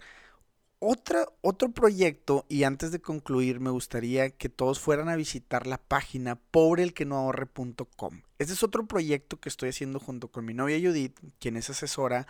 Otro 0.82 1.72
proyecto, 1.74 2.46
y 2.48 2.64
antes 2.64 2.92
de 2.92 3.02
concluir, 3.02 3.60
me 3.60 3.70
gustaría 3.70 4.30
que 4.30 4.48
todos 4.48 4.80
fueran 4.80 5.10
a 5.10 5.18
visitar 5.18 5.68
la 5.68 5.78
página 5.78 6.36
pobrelquenoahorre.com. 6.36 8.22
Este 8.38 8.54
es 8.54 8.64
otro 8.64 8.88
proyecto 8.88 9.40
que 9.40 9.50
estoy 9.50 9.70
haciendo 9.70 10.00
junto 10.00 10.30
con 10.30 10.46
mi 10.46 10.54
novia 10.54 10.80
Judith, 10.80 11.20
quien 11.40 11.58
es 11.58 11.70
asesora 11.70 12.28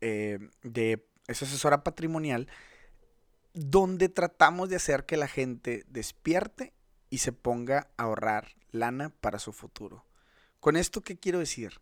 eh, 0.00 0.38
de 0.62 1.06
es 1.28 1.42
asesora 1.42 1.84
patrimonial, 1.84 2.48
donde 3.54 4.08
tratamos 4.08 4.68
de 4.68 4.76
hacer 4.76 5.06
que 5.06 5.16
la 5.16 5.28
gente 5.28 5.84
despierte 5.88 6.74
y 7.08 7.18
se 7.18 7.32
ponga 7.32 7.88
a 7.96 8.02
ahorrar 8.02 8.48
lana 8.72 9.10
para 9.20 9.38
su 9.38 9.52
futuro. 9.52 10.04
Con 10.60 10.76
esto, 10.76 11.00
¿qué 11.00 11.16
quiero 11.16 11.38
decir? 11.38 11.80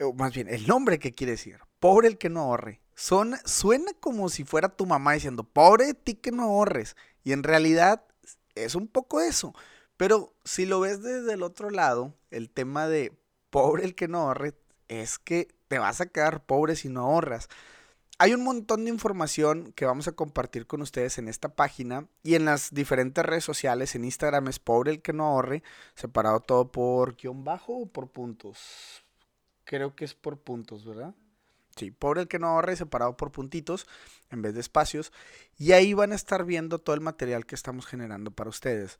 O 0.00 0.12
más 0.12 0.34
bien, 0.34 0.48
el 0.48 0.66
nombre 0.66 0.98
que 0.98 1.14
quiere 1.14 1.32
decir. 1.32 1.60
Pobre 1.78 2.08
el 2.08 2.18
que 2.18 2.28
no 2.28 2.40
ahorre. 2.40 2.81
Son, 3.02 3.34
suena 3.44 3.90
como 3.98 4.28
si 4.28 4.44
fuera 4.44 4.68
tu 4.68 4.86
mamá 4.86 5.14
diciendo, 5.14 5.42
pobre 5.42 5.92
ti 5.92 6.14
que 6.14 6.30
no 6.30 6.44
ahorres. 6.44 6.94
Y 7.24 7.32
en 7.32 7.42
realidad 7.42 8.04
es 8.54 8.76
un 8.76 8.86
poco 8.86 9.20
eso. 9.20 9.56
Pero 9.96 10.32
si 10.44 10.66
lo 10.66 10.78
ves 10.78 11.02
desde 11.02 11.32
el 11.32 11.42
otro 11.42 11.70
lado, 11.70 12.14
el 12.30 12.48
tema 12.48 12.86
de 12.86 13.12
pobre 13.50 13.82
el 13.86 13.96
que 13.96 14.06
no 14.06 14.20
ahorre, 14.20 14.54
es 14.86 15.18
que 15.18 15.48
te 15.66 15.80
vas 15.80 16.00
a 16.00 16.06
quedar 16.06 16.44
pobre 16.46 16.76
si 16.76 16.88
no 16.88 17.00
ahorras. 17.00 17.48
Hay 18.18 18.34
un 18.34 18.44
montón 18.44 18.84
de 18.84 18.92
información 18.92 19.72
que 19.72 19.84
vamos 19.84 20.06
a 20.06 20.12
compartir 20.12 20.68
con 20.68 20.80
ustedes 20.80 21.18
en 21.18 21.26
esta 21.26 21.48
página 21.48 22.06
y 22.22 22.36
en 22.36 22.44
las 22.44 22.72
diferentes 22.72 23.26
redes 23.26 23.42
sociales. 23.42 23.96
En 23.96 24.04
Instagram 24.04 24.46
es 24.46 24.60
pobre 24.60 24.92
el 24.92 25.02
que 25.02 25.12
no 25.12 25.26
ahorre, 25.26 25.64
separado 25.96 26.38
todo 26.38 26.70
por 26.70 27.16
guion 27.16 27.42
bajo 27.42 27.78
o 27.78 27.86
por 27.86 28.12
puntos. 28.12 29.02
Creo 29.64 29.96
que 29.96 30.04
es 30.04 30.14
por 30.14 30.38
puntos, 30.38 30.84
¿verdad? 30.84 31.16
Pobre 31.90 32.22
el 32.22 32.28
que 32.28 32.38
no 32.38 32.48
ahorre, 32.48 32.76
separado 32.76 33.16
por 33.16 33.32
puntitos 33.32 33.86
en 34.30 34.42
vez 34.42 34.54
de 34.54 34.60
espacios. 34.60 35.12
Y 35.58 35.72
ahí 35.72 35.94
van 35.94 36.12
a 36.12 36.16
estar 36.16 36.44
viendo 36.44 36.78
todo 36.78 36.94
el 36.94 37.00
material 37.00 37.46
que 37.46 37.54
estamos 37.54 37.86
generando 37.86 38.30
para 38.30 38.50
ustedes. 38.50 38.98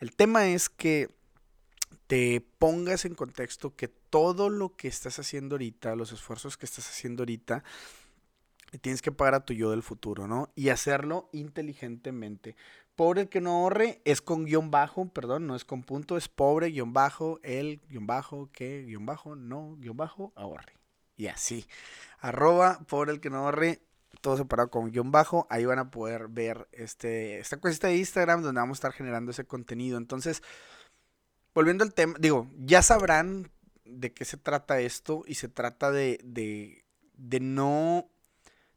El 0.00 0.14
tema 0.14 0.48
es 0.48 0.68
que 0.68 1.10
te 2.06 2.40
pongas 2.58 3.04
en 3.04 3.14
contexto 3.14 3.74
que 3.76 3.88
todo 3.88 4.50
lo 4.50 4.76
que 4.76 4.88
estás 4.88 5.18
haciendo 5.18 5.54
ahorita, 5.54 5.96
los 5.96 6.12
esfuerzos 6.12 6.56
que 6.56 6.66
estás 6.66 6.88
haciendo 6.88 7.22
ahorita, 7.22 7.64
tienes 8.80 9.02
que 9.02 9.12
pagar 9.12 9.34
a 9.34 9.44
tu 9.44 9.52
yo 9.52 9.70
del 9.70 9.82
futuro, 9.82 10.26
¿no? 10.26 10.50
Y 10.54 10.70
hacerlo 10.70 11.28
inteligentemente. 11.32 12.56
Pobre 12.96 13.22
el 13.22 13.28
que 13.28 13.40
no 13.40 13.52
ahorre 13.52 14.00
es 14.04 14.20
con 14.20 14.44
guion 14.44 14.70
bajo, 14.70 15.08
perdón, 15.08 15.46
no 15.46 15.56
es 15.56 15.64
con 15.64 15.82
punto, 15.82 16.16
es 16.16 16.28
pobre 16.28 16.70
guion 16.70 16.92
bajo, 16.92 17.40
el 17.42 17.80
guion 17.88 18.06
bajo, 18.06 18.50
que 18.52 18.82
guion 18.82 19.06
bajo, 19.06 19.34
no 19.34 19.76
guion 19.78 19.96
bajo, 19.96 20.32
ahorre. 20.36 20.81
Y 21.16 21.26
así. 21.26 21.66
Arroba 22.20 22.80
pobre 22.88 23.12
el 23.12 23.20
que 23.20 23.30
no 23.30 23.38
ahorre, 23.38 23.82
todo 24.20 24.36
separado 24.36 24.70
con 24.70 24.90
guion 24.90 25.10
bajo. 25.10 25.46
Ahí 25.50 25.64
van 25.64 25.78
a 25.78 25.90
poder 25.90 26.28
ver 26.28 26.68
este, 26.72 27.38
esta 27.38 27.58
cuesta 27.58 27.88
de 27.88 27.96
Instagram 27.96 28.42
donde 28.42 28.60
vamos 28.60 28.76
a 28.76 28.80
estar 28.80 28.92
generando 28.92 29.30
ese 29.30 29.44
contenido. 29.44 29.98
Entonces, 29.98 30.42
volviendo 31.54 31.84
al 31.84 31.94
tema, 31.94 32.14
digo, 32.18 32.48
ya 32.58 32.82
sabrán 32.82 33.50
de 33.84 34.12
qué 34.12 34.24
se 34.24 34.36
trata 34.36 34.80
esto 34.80 35.24
y 35.26 35.34
se 35.34 35.48
trata 35.48 35.90
de, 35.90 36.20
de, 36.22 36.84
de 37.14 37.40
no 37.40 38.08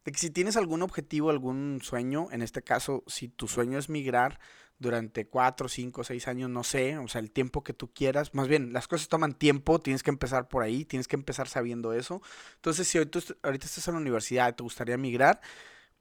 de 0.06 0.12
que 0.12 0.20
si 0.20 0.30
tienes 0.30 0.56
algún 0.56 0.84
objetivo, 0.84 1.32
algún 1.32 1.80
sueño, 1.82 2.28
en 2.32 2.44
este 2.44 2.62
caso, 2.62 3.04
si 3.08 3.28
tu 3.28 3.48
sueño 3.48 3.80
es 3.80 3.90
migrar 3.90 4.40
durante 4.78 5.28
cuatro, 5.28 5.70
cinco, 5.70 6.04
seis 6.04 6.28
años, 6.28 6.50
no 6.50 6.64
sé, 6.64 6.98
o 6.98 7.08
sea, 7.08 7.22
el 7.22 7.32
tiempo 7.32 7.64
que 7.64 7.74
tú 7.74 7.92
quieras, 7.94 8.34
más 8.34 8.48
bien, 8.48 8.74
las 8.74 8.88
cosas 8.88 9.08
toman 9.08 9.34
tiempo, 9.34 9.80
tienes 9.80 10.04
que 10.04 10.10
empezar 10.12 10.48
por 10.48 10.64
ahí, 10.64 10.86
tienes 10.86 11.08
que 11.08 11.16
empezar 11.16 11.48
sabiendo 11.48 11.94
eso. 11.94 12.22
Entonces, 12.56 12.88
si 12.88 12.98
ahorita, 12.98 13.20
ahorita 13.44 13.66
estás 13.66 13.88
en 13.88 13.96
la 13.96 14.02
universidad 14.02 14.50
y 14.50 14.54
te 14.54 14.64
gustaría 14.64 14.98
migrar, 14.98 15.42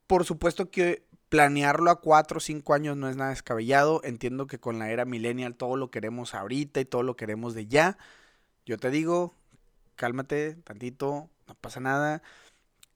por 0.07 0.25
supuesto 0.25 0.71
que 0.71 1.07
planearlo 1.29 1.91
a 1.91 2.01
cuatro 2.01 2.39
o 2.39 2.41
cinco 2.41 2.75
años 2.75 2.97
no 2.97 3.09
es 3.09 3.17
nada 3.17 3.31
descabellado. 3.31 4.01
Entiendo 4.05 4.47
que 4.47 4.59
con 4.61 4.79
la 4.79 4.91
era 4.91 5.05
millennial 5.05 5.57
todo 5.57 5.77
lo 5.77 5.91
queremos 5.91 6.35
ahorita 6.35 6.81
y 6.81 6.85
todo 6.85 7.03
lo 7.03 7.17
queremos 7.17 7.55
de 7.55 7.67
ya. 7.67 7.99
Yo 8.67 8.79
te 8.79 8.91
digo, 8.91 9.35
cálmate 9.97 10.55
tantito, 10.65 11.31
no 11.49 11.55
pasa 11.57 11.81
nada 11.81 12.23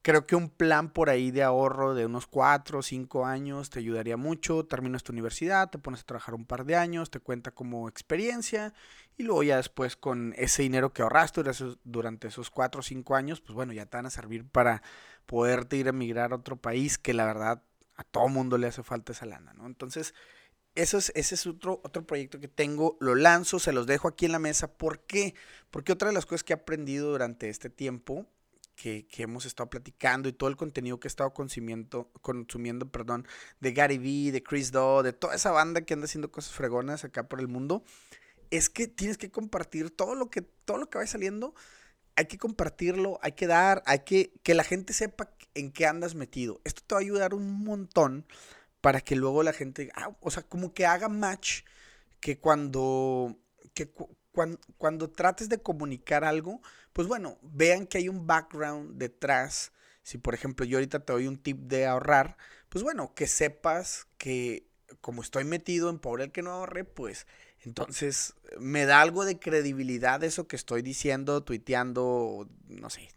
Creo 0.01 0.25
que 0.25 0.37
un 0.37 0.49
plan 0.49 0.91
por 0.91 1.09
ahí 1.09 1.29
de 1.29 1.43
ahorro 1.43 1.93
de 1.93 2.05
unos 2.05 2.25
4 2.25 2.79
o 2.79 2.81
5 2.81 3.25
años 3.25 3.69
te 3.69 3.79
ayudaría 3.79 4.15
mucho. 4.15 4.65
Terminas 4.65 5.03
tu 5.03 5.11
universidad, 5.11 5.69
te 5.69 5.77
pones 5.77 6.01
a 6.01 6.05
trabajar 6.05 6.35
un 6.35 6.45
par 6.45 6.65
de 6.65 6.77
años, 6.77 7.11
te 7.11 7.19
cuenta 7.19 7.51
como 7.51 7.89
experiencia 7.89 8.73
y 9.17 9.23
luego 9.23 9.43
ya 9.43 9.57
después 9.57 9.97
con 9.97 10.33
ese 10.37 10.61
dinero 10.61 10.93
que 10.93 11.01
ahorraste 11.01 11.41
durante 11.83 12.29
esos 12.29 12.49
4 12.49 12.79
o 12.79 12.83
5 12.83 13.15
años, 13.15 13.41
pues 13.41 13.53
bueno, 13.53 13.73
ya 13.73 13.85
te 13.85 13.97
van 13.97 14.05
a 14.05 14.09
servir 14.09 14.47
para 14.47 14.81
poderte 15.25 15.75
ir 15.75 15.87
a 15.87 15.89
emigrar 15.89 16.31
a 16.31 16.37
otro 16.37 16.55
país 16.55 16.97
que 16.97 17.13
la 17.13 17.25
verdad 17.25 17.61
a 17.97 18.03
todo 18.05 18.29
mundo 18.29 18.57
le 18.57 18.67
hace 18.67 18.83
falta 18.83 19.11
esa 19.11 19.25
lana, 19.25 19.53
¿no? 19.53 19.65
Entonces, 19.65 20.13
eso 20.75 20.97
es, 20.97 21.11
ese 21.15 21.35
es 21.35 21.45
otro, 21.45 21.81
otro 21.83 22.07
proyecto 22.07 22.39
que 22.39 22.47
tengo, 22.47 22.95
lo 23.01 23.15
lanzo, 23.15 23.59
se 23.59 23.73
los 23.73 23.85
dejo 23.85 24.07
aquí 24.07 24.25
en 24.25 24.31
la 24.31 24.39
mesa. 24.39 24.77
¿Por 24.77 25.01
qué? 25.01 25.35
Porque 25.69 25.91
otra 25.91 26.07
de 26.07 26.13
las 26.13 26.25
cosas 26.25 26.43
que 26.45 26.53
he 26.53 26.55
aprendido 26.55 27.11
durante 27.11 27.49
este 27.49 27.69
tiempo 27.69 28.25
que, 28.79 29.05
hemos 29.17 29.45
estado 29.45 29.69
platicando 29.69 30.29
y 30.29 30.33
todo 30.33 30.49
el 30.49 30.55
contenido 30.55 30.99
que 30.99 31.07
he 31.07 31.09
estado 31.09 31.33
consumiendo, 31.33 32.09
consumiendo 32.21 32.89
perdón, 32.89 33.27
de 33.59 33.73
Gary 33.73 33.97
Vee, 33.97 34.31
de 34.31 34.41
Chris 34.41 34.71
Doe, 34.71 35.03
de 35.03 35.11
toda 35.11 35.35
esa 35.35 35.51
banda 35.51 35.81
que 35.81 35.93
anda 35.93 36.05
haciendo 36.05 36.31
cosas 36.31 36.53
fregonas 36.53 37.03
acá 37.03 37.27
por 37.27 37.41
el 37.41 37.49
mundo, 37.49 37.83
es 38.51 38.69
que 38.69 38.87
tienes 38.87 39.17
que 39.17 39.29
compartir 39.29 39.91
todo 39.91 40.15
lo 40.15 40.29
que, 40.29 40.41
todo 40.41 40.77
lo 40.77 40.89
que 40.89 40.97
vaya 40.97 41.11
saliendo, 41.11 41.53
hay 42.15 42.25
que 42.27 42.37
compartirlo, 42.37 43.19
hay 43.21 43.33
que 43.33 43.47
dar, 43.47 43.83
hay 43.85 43.99
que 43.99 44.31
que 44.43 44.53
la 44.53 44.63
gente 44.63 44.93
sepa 44.93 45.29
en 45.55 45.71
qué 45.71 45.85
andas 45.85 46.15
metido. 46.15 46.61
Esto 46.63 46.81
te 46.87 46.95
va 46.95 46.99
a 46.99 47.03
ayudar 47.03 47.33
un 47.33 47.63
montón 47.63 48.25
para 48.81 49.01
que 49.01 49.15
luego 49.17 49.43
la 49.43 49.53
gente, 49.53 49.91
ah, 49.95 50.15
o 50.21 50.31
sea, 50.31 50.43
como 50.43 50.73
que 50.73 50.85
haga 50.85 51.09
match 51.09 51.63
que 52.21 52.39
cuando, 52.39 53.37
que 53.73 53.91
cuando, 54.31 55.09
trates 55.09 55.49
de 55.49 55.61
comunicar 55.61 56.23
algo, 56.23 56.61
pues 56.93 57.07
bueno, 57.07 57.37
vean 57.41 57.87
que 57.87 57.97
hay 57.97 58.09
un 58.09 58.27
background 58.27 58.97
detrás. 58.97 59.71
Si 60.03 60.17
por 60.17 60.33
ejemplo 60.33 60.65
yo 60.65 60.77
ahorita 60.77 60.99
te 60.99 61.13
doy 61.13 61.27
un 61.27 61.37
tip 61.37 61.59
de 61.59 61.85
ahorrar, 61.85 62.37
pues 62.69 62.83
bueno, 62.83 63.13
que 63.13 63.27
sepas 63.27 64.07
que 64.17 64.65
como 65.01 65.21
estoy 65.21 65.43
metido 65.43 65.89
en 65.89 65.99
pobre 65.99 66.25
el 66.25 66.31
que 66.31 66.41
no 66.41 66.51
ahorre, 66.51 66.83
pues 66.83 67.27
entonces 67.61 68.35
me 68.59 68.85
da 68.85 69.01
algo 69.01 69.25
de 69.25 69.39
credibilidad 69.39 70.23
eso 70.23 70.47
que 70.47 70.55
estoy 70.55 70.81
diciendo, 70.81 71.43
tuiteando, 71.43 72.47
no 72.67 72.89
sé, 72.89 73.09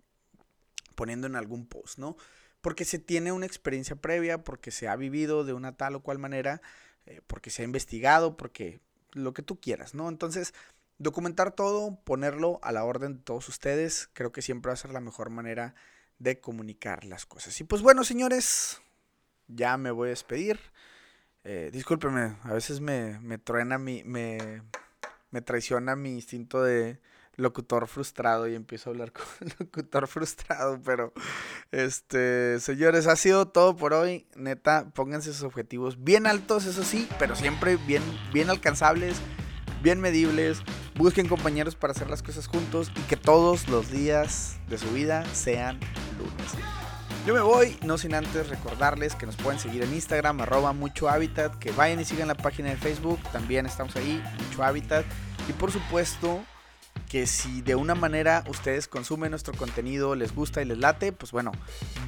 poniendo 0.95 1.27
en 1.27 1.37
algún 1.37 1.67
post, 1.67 1.99
¿no? 1.99 2.17
Porque 2.61 2.85
se 2.85 2.99
tiene 2.99 3.33
una 3.33 3.47
experiencia 3.47 3.97
previa, 3.97 4.45
porque 4.45 4.71
se 4.71 4.89
ha 4.89 4.97
vivido 4.97 5.45
de 5.45 5.53
una 5.53 5.77
tal 5.77 5.97
o 5.97 6.03
cual 6.03 6.19
manera, 6.19 6.61
eh, 7.07 7.21
porque 7.27 7.51
se 7.51 7.63
ha 7.63 7.65
investigado, 7.65 8.37
porque 8.37 8.81
lo 9.13 9.33
que 9.33 9.43
tú 9.43 9.61
quieras, 9.61 9.95
¿no? 9.95 10.09
Entonces, 10.09 10.55
documentar 11.03 11.53
todo, 11.53 11.99
ponerlo 12.05 12.61
a 12.63 12.73
la 12.73 12.85
orden 12.85 13.17
de 13.17 13.23
todos 13.23 13.49
ustedes, 13.49 14.09
creo 14.13 14.33
que 14.33 14.43
siempre 14.43 14.71
va 14.71 14.75
a 14.75 14.77
ser 14.77 14.93
la 14.93 15.01
mejor 15.01 15.31
manera 15.31 15.75
de 16.19 16.41
comunicar 16.41 17.05
las 17.05 17.27
cosas. 17.27 17.61
Y 17.61 17.65
pues 17.65 17.83
bueno, 17.83 18.05
señores, 18.05 18.81
ya 19.49 19.77
me 19.77 19.91
voy 19.91 20.09
a 20.09 20.11
despedir. 20.11 20.61
Eh, 21.45 21.71
discúlpenme, 21.73 22.37
a 22.45 22.53
veces 22.53 22.81
me, 22.81 23.19
me 23.19 23.37
truena 23.37 23.77
mi, 23.79 24.05
me, 24.05 24.63
me 25.31 25.43
traiciona 25.43 25.97
mi 25.97 26.15
instinto 26.15 26.63
de 26.63 27.01
locutor 27.35 27.89
frustrado 27.89 28.47
y 28.47 28.55
empiezo 28.55 28.91
a 28.91 28.93
hablar 28.93 29.11
con 29.11 29.25
locutor 29.59 30.07
frustrado, 30.07 30.81
pero 30.85 31.13
este, 31.73 32.61
señores, 32.61 33.09
ha 33.09 33.17
sido 33.17 33.49
todo 33.49 33.75
por 33.75 33.93
hoy. 33.93 34.29
Neta, 34.37 34.91
pónganse 34.95 35.33
sus 35.33 35.43
objetivos 35.43 36.05
bien 36.05 36.29
altos, 36.29 36.67
eso 36.67 36.85
sí, 36.85 37.09
pero 37.19 37.35
siempre 37.35 37.77
bien, 37.77 38.03
bien 38.33 38.51
alcanzables 38.51 39.21
bien 39.83 40.01
medibles, 40.01 40.63
busquen 40.97 41.29
compañeros 41.29 41.75
para 41.75 41.93
hacer 41.93 42.11
las 42.11 42.23
cosas 42.23 42.47
juntos 42.47 42.91
y 42.97 43.01
que 43.03 43.17
todos 43.17 43.69
los 43.69 43.91
días 43.91 44.57
de 44.69 44.79
su 44.79 44.91
vida 44.91 45.25
sean 45.33 45.79
lunes. 46.19 46.53
Yo 47.27 47.35
me 47.35 47.41
voy, 47.41 47.79
no 47.83 47.99
sin 47.99 48.15
antes 48.15 48.49
recordarles 48.49 49.15
que 49.15 49.27
nos 49.27 49.37
pueden 49.37 49.61
seguir 49.61 49.83
en 49.83 49.95
Instagram, 49.95 50.41
arroba 50.41 50.73
mucho 50.73 51.09
hábitat, 51.09 51.57
que 51.59 51.71
vayan 51.71 52.01
y 52.01 52.05
sigan 52.05 52.29
la 52.29 52.35
página 52.35 52.71
de 52.71 52.77
Facebook, 52.77 53.21
también 53.33 53.65
estamos 53.67 53.95
ahí, 53.95 54.23
mucho 54.49 54.65
hábitat. 54.65 55.05
Y 55.49 55.53
por 55.53 55.71
supuesto 55.71 56.41
que 57.09 57.27
si 57.27 57.63
de 57.63 57.77
una 57.77 57.95
manera 57.95 58.43
ustedes 58.49 58.89
consumen 58.89 59.31
nuestro 59.31 59.55
contenido, 59.55 60.17
les 60.17 60.35
gusta 60.35 60.63
y 60.63 60.65
les 60.65 60.79
late, 60.79 61.13
pues 61.13 61.31
bueno, 61.31 61.53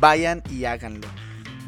vayan 0.00 0.42
y 0.50 0.64
háganlo 0.64 1.06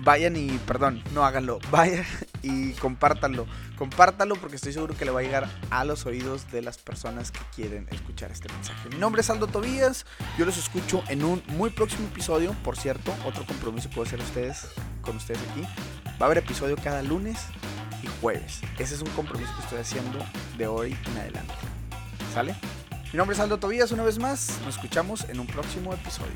vayan 0.06 0.36
y, 0.36 0.56
perdón, 0.58 1.02
no 1.12 1.24
háganlo, 1.26 1.58
vayan 1.70 2.06
y 2.42 2.72
compártanlo. 2.74 3.46
Compártanlo 3.76 4.36
porque 4.36 4.56
estoy 4.56 4.72
seguro 4.72 4.96
que 4.96 5.04
le 5.04 5.10
va 5.10 5.20
a 5.20 5.22
llegar 5.22 5.50
a 5.68 5.84
los 5.84 6.06
oídos 6.06 6.50
de 6.50 6.62
las 6.62 6.78
personas 6.78 7.32
que 7.32 7.40
quieren 7.54 7.88
escuchar 7.90 8.30
este 8.30 8.50
mensaje. 8.50 8.88
Mi 8.88 8.96
nombre 8.96 9.20
es 9.20 9.28
Aldo 9.28 9.48
Tobías, 9.48 10.06
yo 10.38 10.46
los 10.46 10.56
escucho 10.56 11.02
en 11.08 11.24
un 11.24 11.42
muy 11.48 11.70
próximo 11.70 12.06
episodio. 12.06 12.54
Por 12.62 12.78
cierto, 12.78 13.12
otro 13.26 13.44
compromiso 13.44 13.90
puedo 13.90 14.06
hacer 14.06 14.20
ustedes, 14.20 14.68
con 15.02 15.16
ustedes 15.16 15.40
aquí. 15.50 15.62
Va 16.12 16.20
a 16.20 16.24
haber 16.26 16.38
episodio 16.38 16.76
cada 16.82 17.02
lunes 17.02 17.38
y 18.02 18.06
jueves. 18.20 18.60
Ese 18.78 18.94
es 18.94 19.02
un 19.02 19.10
compromiso 19.10 19.52
que 19.56 19.62
estoy 19.64 19.80
haciendo 19.80 20.18
de 20.56 20.66
hoy 20.68 20.96
en 21.10 21.18
adelante. 21.18 21.54
¿Sale? 22.32 22.54
Mi 23.12 23.18
nombre 23.18 23.34
es 23.34 23.40
Aldo 23.40 23.58
Tobías 23.58 23.90
una 23.90 24.04
vez 24.04 24.18
más. 24.20 24.60
Nos 24.64 24.76
escuchamos 24.76 25.24
en 25.28 25.40
un 25.40 25.46
próximo 25.48 25.92
episodio. 25.92 26.32